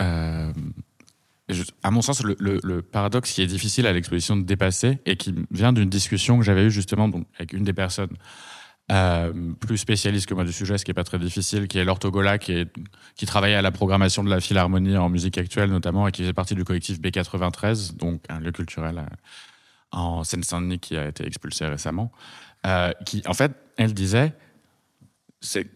[1.83, 5.73] à mon sens, le, paradoxe qui est difficile à l'exposition de dépasser et qui vient
[5.73, 8.17] d'une discussion que j'avais eue justement avec une des personnes
[8.91, 11.85] euh, plus spécialistes que moi du sujet, ce qui est pas très difficile, qui est
[11.85, 12.67] l'orthogola, qui,
[13.27, 16.55] travaillait à la programmation de la Philharmonie en musique actuelle notamment et qui fait partie
[16.55, 19.03] du collectif B93, donc un lieu culturel euh,
[19.93, 22.11] en Seine-Saint-Denis qui a été expulsé récemment.
[22.65, 24.33] Euh, qui, en fait, elle disait,
[25.41, 25.69] c'est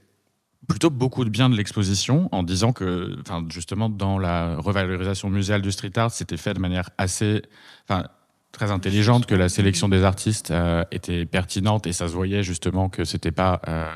[0.69, 5.63] plutôt beaucoup de bien de l'exposition en disant que, enfin, justement, dans la revalorisation muséale
[5.63, 7.43] du street art, c'était fait de manière assez,
[7.89, 8.07] enfin,
[8.53, 12.89] très intelligente, que la sélection des artistes euh, était pertinente et ça se voyait justement
[12.89, 13.87] que c'était pas, euh,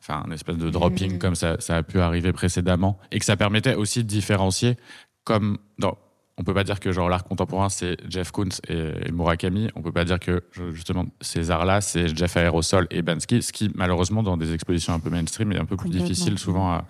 [0.00, 1.18] enfin, un espèce de dropping mmh.
[1.18, 4.76] comme ça, ça a pu arriver précédemment et que ça permettait aussi de différencier,
[5.24, 5.98] comme dans
[6.38, 9.68] on peut pas dire que genre l'art contemporain c'est Jeff Koons et, Murakami.
[9.74, 13.70] On peut pas dire que justement ces arts-là c'est Jeff Aerosol et Bansky, ce qui
[13.74, 16.80] malheureusement dans des expositions un peu mainstream est un peu plus difficile souvent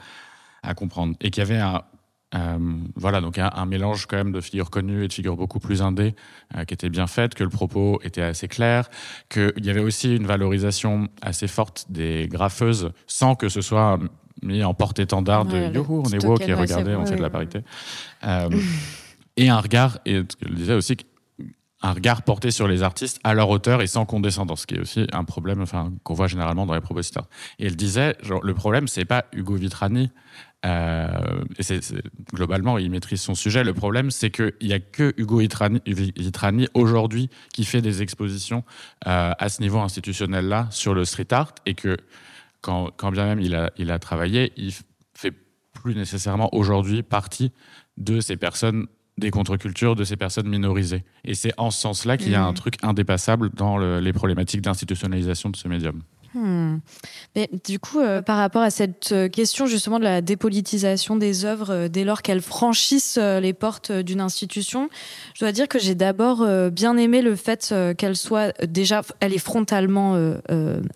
[0.62, 1.14] à, comprendre.
[1.20, 1.82] Et qu'il y avait un
[2.34, 2.58] euh,
[2.94, 6.14] voilà donc un, mélange quand même de figures connues et de figures beaucoup plus indées
[6.54, 8.90] euh, qui était bien faite, que le propos était assez clair,
[9.30, 13.98] qu'il y avait aussi une valorisation assez forte des graffeuses sans que ce soit
[14.42, 17.60] mis en porte-étendard de youhou on est woke et regardez on fait de la parité.
[18.24, 18.50] Euh,
[19.38, 20.96] et un regard, et ce disait aussi,
[21.80, 24.80] un regard porté sur les artistes à leur hauteur et sans condescendance, ce qui est
[24.80, 27.28] aussi un problème enfin, qu'on voit généralement dans les propositeurs.
[27.60, 30.10] Et elle disait, le problème, c'est pas Hugo Vitrani,
[30.66, 31.44] euh,
[32.34, 33.62] globalement, il maîtrise son sujet.
[33.62, 38.64] Le problème, c'est qu'il n'y a que Hugo Vitrani, aujourd'hui qui fait des expositions
[39.06, 41.96] euh, à ce niveau institutionnel-là sur le street art, et que
[42.60, 44.74] quand, quand bien même il a, il a travaillé, il
[45.14, 45.32] fait
[45.74, 47.52] plus nécessairement aujourd'hui partie
[47.98, 51.04] de ces personnes des contre-cultures de ces personnes minorisées.
[51.24, 52.54] Et c'est en ce sens-là qu'il y a un mmh.
[52.54, 56.02] truc indépassable dans les problématiques d'institutionnalisation de ce médium.
[56.38, 56.78] Hmm.
[57.34, 61.44] Mais du coup, euh, par rapport à cette euh, question justement de la dépolitisation des
[61.44, 64.88] œuvres euh, dès lors qu'elles franchissent les portes d'une institution,
[65.34, 69.38] je dois dire que j'ai d'abord bien aimé le fait qu'elle soit déjà, elle est
[69.38, 70.16] frontalement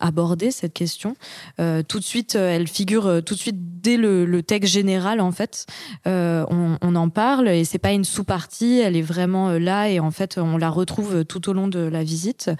[0.00, 1.16] abordée cette question.
[1.56, 5.66] tout de suite, elle figure tout de suite dès le, texte général en fait.
[6.06, 10.10] On, on, en parle et c'est pas une sous-partie, elle est vraiment là et en
[10.10, 12.50] fait on la retrouve tout au long de la visite,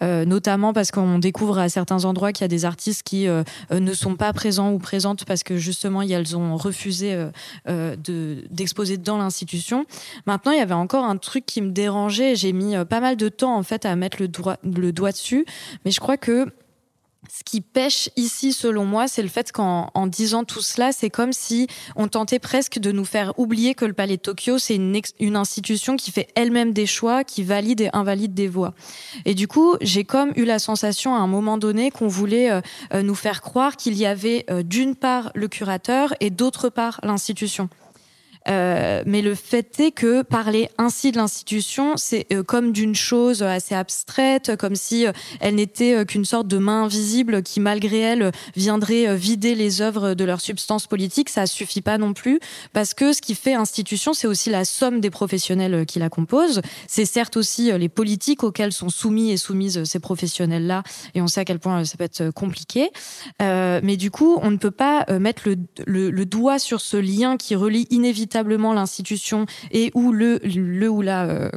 [0.00, 3.80] notamment parce qu'on découvre à certains endroits qu'il y a des artistes qui euh, euh,
[3.80, 7.28] ne sont pas présents ou présentes parce que justement elles ont refusé
[7.68, 7.96] euh,
[8.50, 9.86] d'exposer dans l'institution.
[10.26, 12.34] Maintenant, il y avait encore un truc qui me dérangeait.
[12.36, 14.28] J'ai mis pas mal de temps en fait à mettre le,
[14.64, 15.46] le doigt dessus,
[15.84, 16.48] mais je crois que
[17.30, 21.08] ce qui pêche ici, selon moi, c'est le fait qu'en en disant tout cela, c'est
[21.08, 24.74] comme si on tentait presque de nous faire oublier que le Palais de Tokyo, c'est
[24.74, 28.74] une, une, institution qui fait elle-même des choix, qui valide et invalide des voix.
[29.24, 32.60] Et du coup, j'ai comme eu la sensation à un moment donné qu'on voulait euh,
[32.92, 36.98] euh, nous faire croire qu'il y avait euh, d'une part le curateur et d'autre part
[37.04, 37.68] l'institution.
[38.48, 43.42] Euh, mais le fait est que parler ainsi de l'institution, c'est euh, comme d'une chose
[43.42, 48.32] assez abstraite, comme si euh, elle n'était qu'une sorte de main invisible qui, malgré elle,
[48.56, 51.28] viendrait vider les œuvres de leur substance politique.
[51.28, 52.40] Ça suffit pas non plus,
[52.72, 56.62] parce que ce qui fait institution, c'est aussi la somme des professionnels qui la composent.
[56.86, 60.82] C'est certes aussi les politiques auxquelles sont soumis et soumises ces professionnels-là,
[61.14, 62.90] et on sait à quel point ça peut être compliqué.
[63.40, 67.36] mais du coup, on ne peut pas mettre le, le, le doigt sur ce lien
[67.36, 68.31] qui relie inévitablement
[68.74, 71.50] l'institution et ou le, le ou la euh,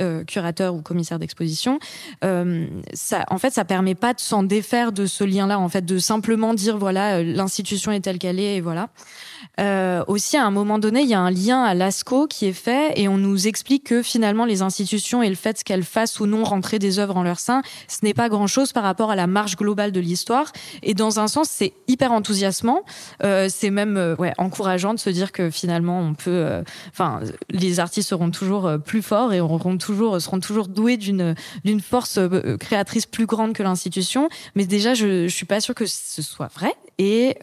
[0.00, 1.78] euh, curateur ou commissaire d'exposition,
[2.24, 5.84] euh, ça, en fait, ça permet pas de s'en défaire de ce lien-là, en fait,
[5.84, 8.88] de simplement dire voilà, l'institution est telle qu'elle est et voilà.
[9.60, 12.52] Euh, aussi, à un moment donné, il y a un lien à l'ASCO qui est
[12.52, 16.26] fait et on nous explique que finalement, les institutions et le fait qu'elles fassent ou
[16.26, 19.26] non rentrer des œuvres en leur sein, ce n'est pas grand-chose par rapport à la
[19.26, 20.52] marge globale de l'histoire.
[20.82, 22.82] Et dans un sens, c'est hyper enthousiasmant.
[23.22, 26.30] Euh, c'est même euh, ouais, encourageant de se dire que finalement, on peut.
[26.30, 31.34] Euh, enfin, les artistes seront toujours euh, plus forts et seront toujours doués d'une
[31.80, 32.18] force
[32.60, 34.28] créatrice plus grande que l'institution.
[34.54, 36.72] Mais déjà, je, je suis pas sûre que ce soit vrai.
[36.98, 37.36] Et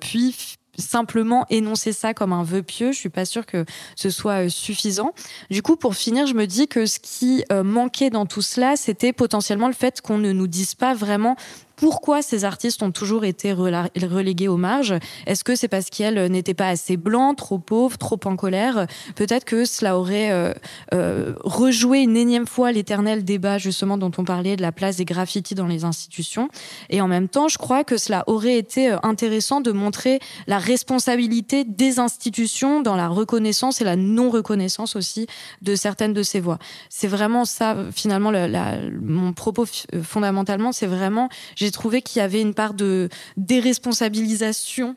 [0.00, 3.64] puis simplement énoncer ça comme un vœu pieux, je suis pas sûre que
[3.96, 5.12] ce soit euh, suffisant.
[5.50, 8.76] Du coup, pour finir, je me dis que ce qui euh, manquait dans tout cela,
[8.76, 11.36] c'était potentiellement le fait qu'on ne nous dise pas vraiment
[11.76, 14.94] pourquoi ces artistes ont toujours été relégués aux marges
[15.26, 18.86] Est-ce que c'est parce qu'elles n'étaient pas assez blancs, trop pauvres, trop en colère?
[19.16, 20.52] Peut-être que cela aurait euh,
[20.92, 25.04] euh, rejoué une énième fois l'éternel débat justement dont on parlait de la place des
[25.04, 26.48] graffitis dans les institutions.
[26.90, 30.58] Et en même temps, je crois que cela aurait été euh, intéressant de montrer la
[30.58, 35.26] responsabilité des institutions dans la reconnaissance et la non-reconnaissance aussi
[35.62, 36.58] de certaines de ces voix.
[36.88, 38.32] C'est vraiment ça, finalement,
[39.00, 39.66] mon propos
[40.02, 41.28] fondamentalement, c'est vraiment
[41.64, 43.08] j'ai trouvé qu'il y avait une part de
[43.38, 44.96] déresponsabilisation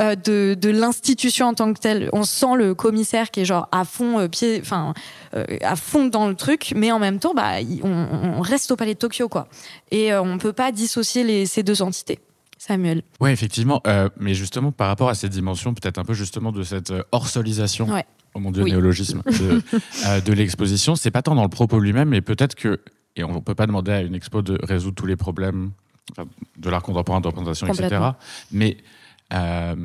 [0.00, 2.08] euh, de, de l'institution en tant que telle.
[2.14, 4.94] On sent le commissaire qui est genre à fond euh, pied, enfin
[5.34, 8.94] euh, à fond dans le truc, mais en même temps, bah, on, reste au palais
[8.94, 9.48] de Tokyo, quoi.
[9.90, 12.18] Et on peut pas dissocier les, ces deux entités.
[12.56, 13.02] Samuel.
[13.20, 13.82] Oui, effectivement.
[14.18, 17.88] mais justement, par rapport à ces dimensions, peut-être un peu justement de cette orsolisation,
[18.34, 19.62] oh mon dieu, néologisme, de,
[20.24, 22.80] de l'exposition, c'est pas tant dans le propos lui-même, mais peut-être que
[23.18, 25.72] et on ne peut pas demander à une expo de résoudre tous les problèmes
[26.56, 28.00] de l'art contemporain, de représentation, etc.
[28.50, 28.78] Mais
[29.32, 29.76] euh,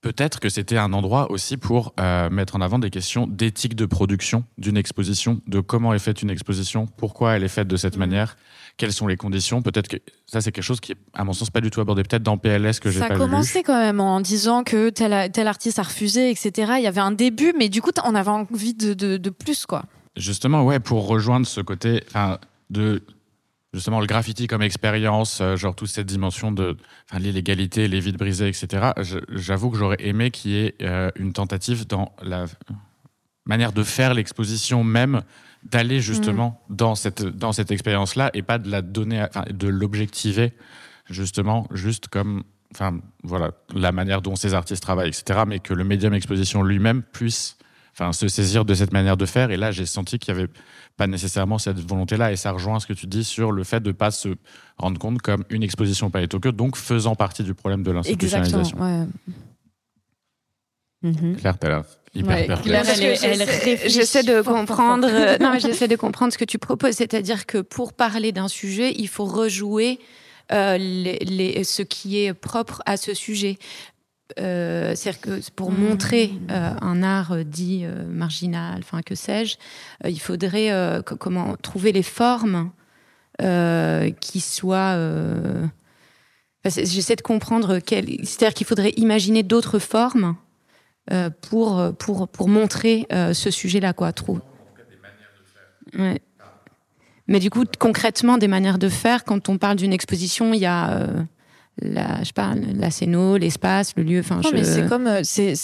[0.00, 3.86] peut-être que c'était un endroit aussi pour euh, mettre en avant des questions d'éthique de
[3.86, 7.96] production d'une exposition, de comment est faite une exposition, pourquoi elle est faite de cette
[7.96, 8.00] mmh.
[8.00, 8.36] manière,
[8.76, 9.62] quelles sont les conditions.
[9.62, 12.02] Peut-être que ça, c'est quelque chose qui est, à mon sens, pas du tout abordé.
[12.02, 13.16] Peut-être dans PLS que j'ai pas lu.
[13.16, 16.74] Ça a commencé quand même en disant que tel, tel artiste a refusé, etc.
[16.78, 19.66] Il y avait un début, mais du coup, on avait envie de, de, de plus,
[19.66, 19.84] quoi.
[20.16, 22.38] Justement, ouais, pour rejoindre ce côté, enfin,
[22.70, 23.02] de
[23.72, 26.76] justement le graffiti comme expérience, euh, genre toute cette dimension de
[27.18, 28.92] l'illégalité, les vides brisés, etc.
[29.30, 32.44] J'avoue que j'aurais aimé qu'il y ait euh, une tentative dans la
[33.46, 35.22] manière de faire l'exposition même,
[35.64, 36.76] d'aller justement mm.
[36.76, 40.52] dans cette, dans cette expérience-là et pas de la donner, de l'objectiver
[41.08, 42.42] justement juste comme,
[42.74, 45.40] enfin voilà, la manière dont ces artistes travaillent, etc.
[45.46, 47.56] Mais que le médium exposition lui-même puisse
[48.02, 49.50] enfin, se saisir de cette manière de faire.
[49.50, 50.50] Et là, j'ai senti qu'il n'y avait
[50.96, 52.32] pas nécessairement cette volonté-là.
[52.32, 54.28] Et ça rejoint ce que tu dis sur le fait de ne pas se
[54.78, 58.78] rendre compte comme une exposition Palais Tokyo, donc faisant partie du problème de l'institutionnalisation.
[58.78, 59.06] Ouais.
[61.38, 61.82] Claire, tu l'air
[62.14, 63.00] hyper perplexe.
[63.86, 65.08] J'essaie de comprendre.
[65.10, 68.92] Euh, non, j'essaie de comprendre ce que tu proposes, c'est-à-dire que pour parler d'un sujet,
[68.96, 69.98] il faut rejouer
[70.52, 73.58] euh, les, ce qui est propre à ce sujet.
[74.38, 75.78] Euh, c'est-à-dire que pour mmh.
[75.78, 79.56] montrer euh, un art euh, dit marginal, enfin que sais-je,
[80.06, 80.70] il faudrait
[81.04, 82.70] comment trouver les formes
[83.38, 84.96] qui soit.
[86.64, 87.78] J'essaie de comprendre.
[87.86, 90.36] C'est-à-dire qu'il faudrait imaginer d'autres formes
[91.40, 94.12] pour, pour, pour montrer ce sujet-là, quoi.
[94.12, 94.38] Trop.
[95.98, 96.20] Ouais.
[97.26, 100.66] Mais du coup, concrètement, des manières de faire, quand on parle d'une exposition, il y
[100.66, 101.08] a
[101.80, 104.20] la, je parle, la scéno, l'espace, le lieu.
[104.20, 104.54] Enfin, je...
[104.54, 105.54] mais c'est comme, euh, c'est,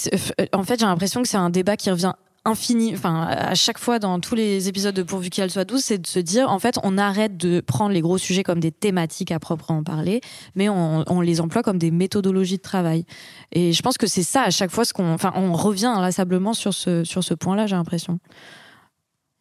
[0.52, 2.12] en fait, j'ai l'impression que c'est un débat qui revient
[2.44, 5.98] infini, enfin à chaque fois dans tous les épisodes de Pourvu qu'elle soit douce, c'est
[5.98, 9.32] de se dire en fait on arrête de prendre les gros sujets comme des thématiques
[9.32, 10.20] à proprement parler,
[10.54, 13.04] mais on, on les emploie comme des méthodologies de travail.
[13.52, 16.54] Et je pense que c'est ça à chaque fois ce qu'on, enfin on revient inlassablement
[16.54, 18.18] sur ce sur ce point-là, j'ai l'impression.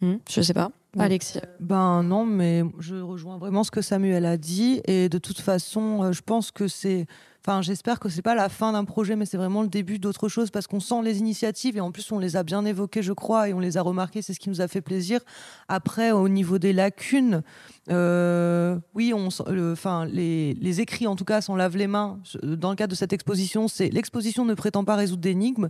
[0.02, 0.72] Hmm, je sais pas.
[1.00, 4.82] Alexia Ben non, mais je rejoins vraiment ce que Samuel a dit.
[4.86, 7.06] Et de toute façon, euh, je pense que c'est.
[7.46, 10.28] Enfin, j'espère que c'est pas la fin d'un projet, mais c'est vraiment le début d'autre
[10.28, 13.14] chose parce qu'on sent les initiatives et en plus on les a bien évoquées, je
[13.14, 14.22] crois, et on les a remarquées.
[14.22, 15.22] C'est ce qui nous a fait plaisir.
[15.70, 17.44] Après, au niveau des lacunes,
[17.90, 19.30] euh, oui, on,
[19.72, 22.20] enfin, les, les, écrits en tout cas s'en lavent les mains.
[22.44, 25.70] Dans le cadre de cette exposition, c'est l'exposition ne prétend pas résoudre d'énigmes.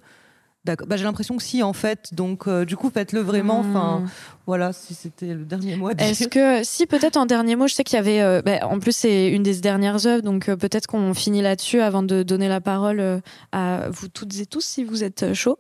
[0.76, 2.14] Bah, j'ai l'impression que si, en fait.
[2.14, 3.64] Donc, euh, du coup, faites-le vraiment.
[3.64, 3.70] Hmm.
[3.70, 4.04] Enfin,
[4.46, 5.90] voilà, si c'était le dernier mot.
[5.90, 8.22] Est-ce que, si, peut-être en dernier mot, je sais qu'il y avait.
[8.22, 11.82] Euh, bah, en plus, c'est une des dernières œuvres, donc euh, peut-être qu'on finit là-dessus
[11.82, 15.60] avant de donner la parole à vous toutes et tous, si vous êtes chaud.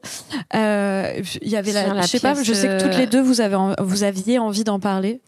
[0.53, 2.01] Il y avait la.
[2.01, 4.79] je sais pas, je sais que toutes les deux, vous, avez, vous aviez envie d'en
[4.79, 5.21] parler.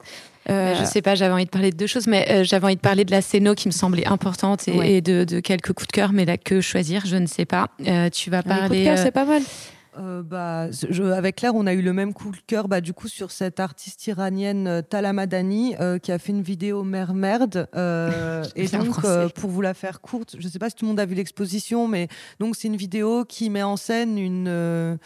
[0.49, 2.75] Euh, je sais pas, j'avais envie de parler de deux choses, mais euh, j'avais envie
[2.75, 6.11] de parler de la scéno qui me semblait importante et, de, quelques coups de cœur,
[6.13, 7.69] mais là, que choisir, je ne sais pas.
[7.87, 8.67] Euh, tu vas parler.
[8.67, 9.43] Coups de cœur, c'est pas mal.
[10.23, 10.67] bah,
[11.15, 13.59] avec Claire, on a eu le même coup de cœur bah, du coup sur cette
[13.59, 17.67] artiste iranienne Talamadani qui a fait une vidéo mère merde.
[18.55, 19.01] et donc,
[19.35, 21.15] pour vous la faire courte, je ne sais pas si tout le monde a vu
[21.15, 22.07] l'exposition, mais
[22.39, 24.97] donc c'est une vidéo qui met en scène une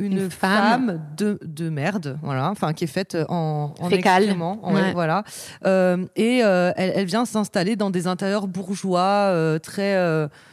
[0.00, 4.60] une, femme, de, de, merde, voilà, enfin qui est faite en, en excrément,
[4.94, 5.24] voilà.
[5.66, 9.90] Euh, et euh, elle, elle, vient s'installer dans des intérieurs bourgeois euh, très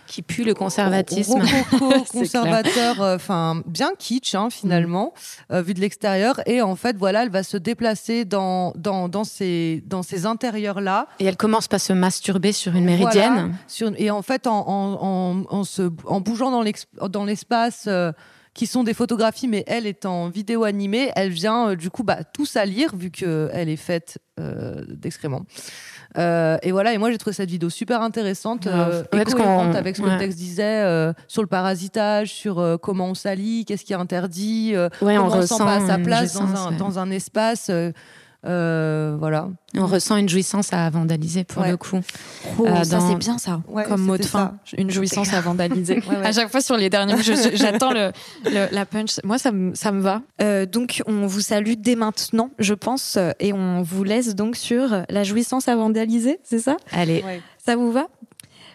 [0.06, 1.42] qui pue le conservatisme,
[2.12, 5.14] conservateur, enfin bien kitsch hein, finalement
[5.50, 5.60] mm.
[5.60, 6.40] vu de l'extérieur.
[6.46, 10.82] Et en fait, voilà, elle va se déplacer dans dans dans ces dans ces intérieurs
[10.82, 11.08] là.
[11.20, 13.56] Et elle commence par se masturber sur une méridienne.
[13.68, 17.88] sur, et en fait, en, en, en, se, en bougeant dans l'espace
[18.58, 21.12] qui sont des photographies, mais elle est en vidéo animée.
[21.16, 25.46] Elle vient euh, du coup bah, tout salir vu qu'elle est faite euh, d'excréments.
[26.18, 29.96] Euh, et voilà, et moi j'ai trouvé cette vidéo super intéressante, euh, et cohérente avec
[29.96, 30.84] ce que le texte disait
[31.28, 35.76] sur le parasitage, sur comment on salit, qu'est-ce qui est interdit, comment on, ressent pas
[35.76, 37.72] à sa place dans un, dans un, espace.
[38.46, 39.50] Euh, voilà.
[39.76, 42.00] On ressent une jouissance à vandaliser pour le coup.
[42.60, 44.58] Oh, euh, ça c'est bien ça, comme mot de fin.
[44.78, 46.02] Une jouissance à vandaliser.
[46.24, 47.16] à chaque fois sur les derniers,
[47.54, 48.12] j'attends le,
[48.46, 49.20] la punch.
[49.24, 50.22] Moi ça me, ça me va.
[50.42, 55.04] Euh, donc on vous salue dès maintenant, je pense, et on vous laisse donc sur
[55.10, 56.78] la jouissance à vandaliser, c'est ça?
[56.92, 57.24] Allez.
[57.66, 58.08] Ça vous va?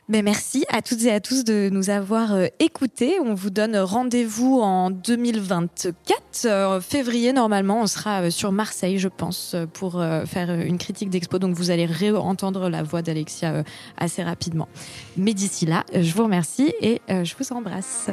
[0.08, 3.20] Ben, merci à toutes et à tous de nous avoir euh, écoutés.
[3.24, 5.94] On vous donne rendez-vous en 2024.
[6.44, 11.38] Euh, février, normalement, on sera euh, sur Marseille, je pense, pour faire une critique d'expo.
[11.38, 13.62] Donc, vous allez réentendre la voix d'Alexia
[13.96, 14.68] assez rapidement.
[15.16, 18.10] Mais d'ici là, je vous remercie et je vous embrasse.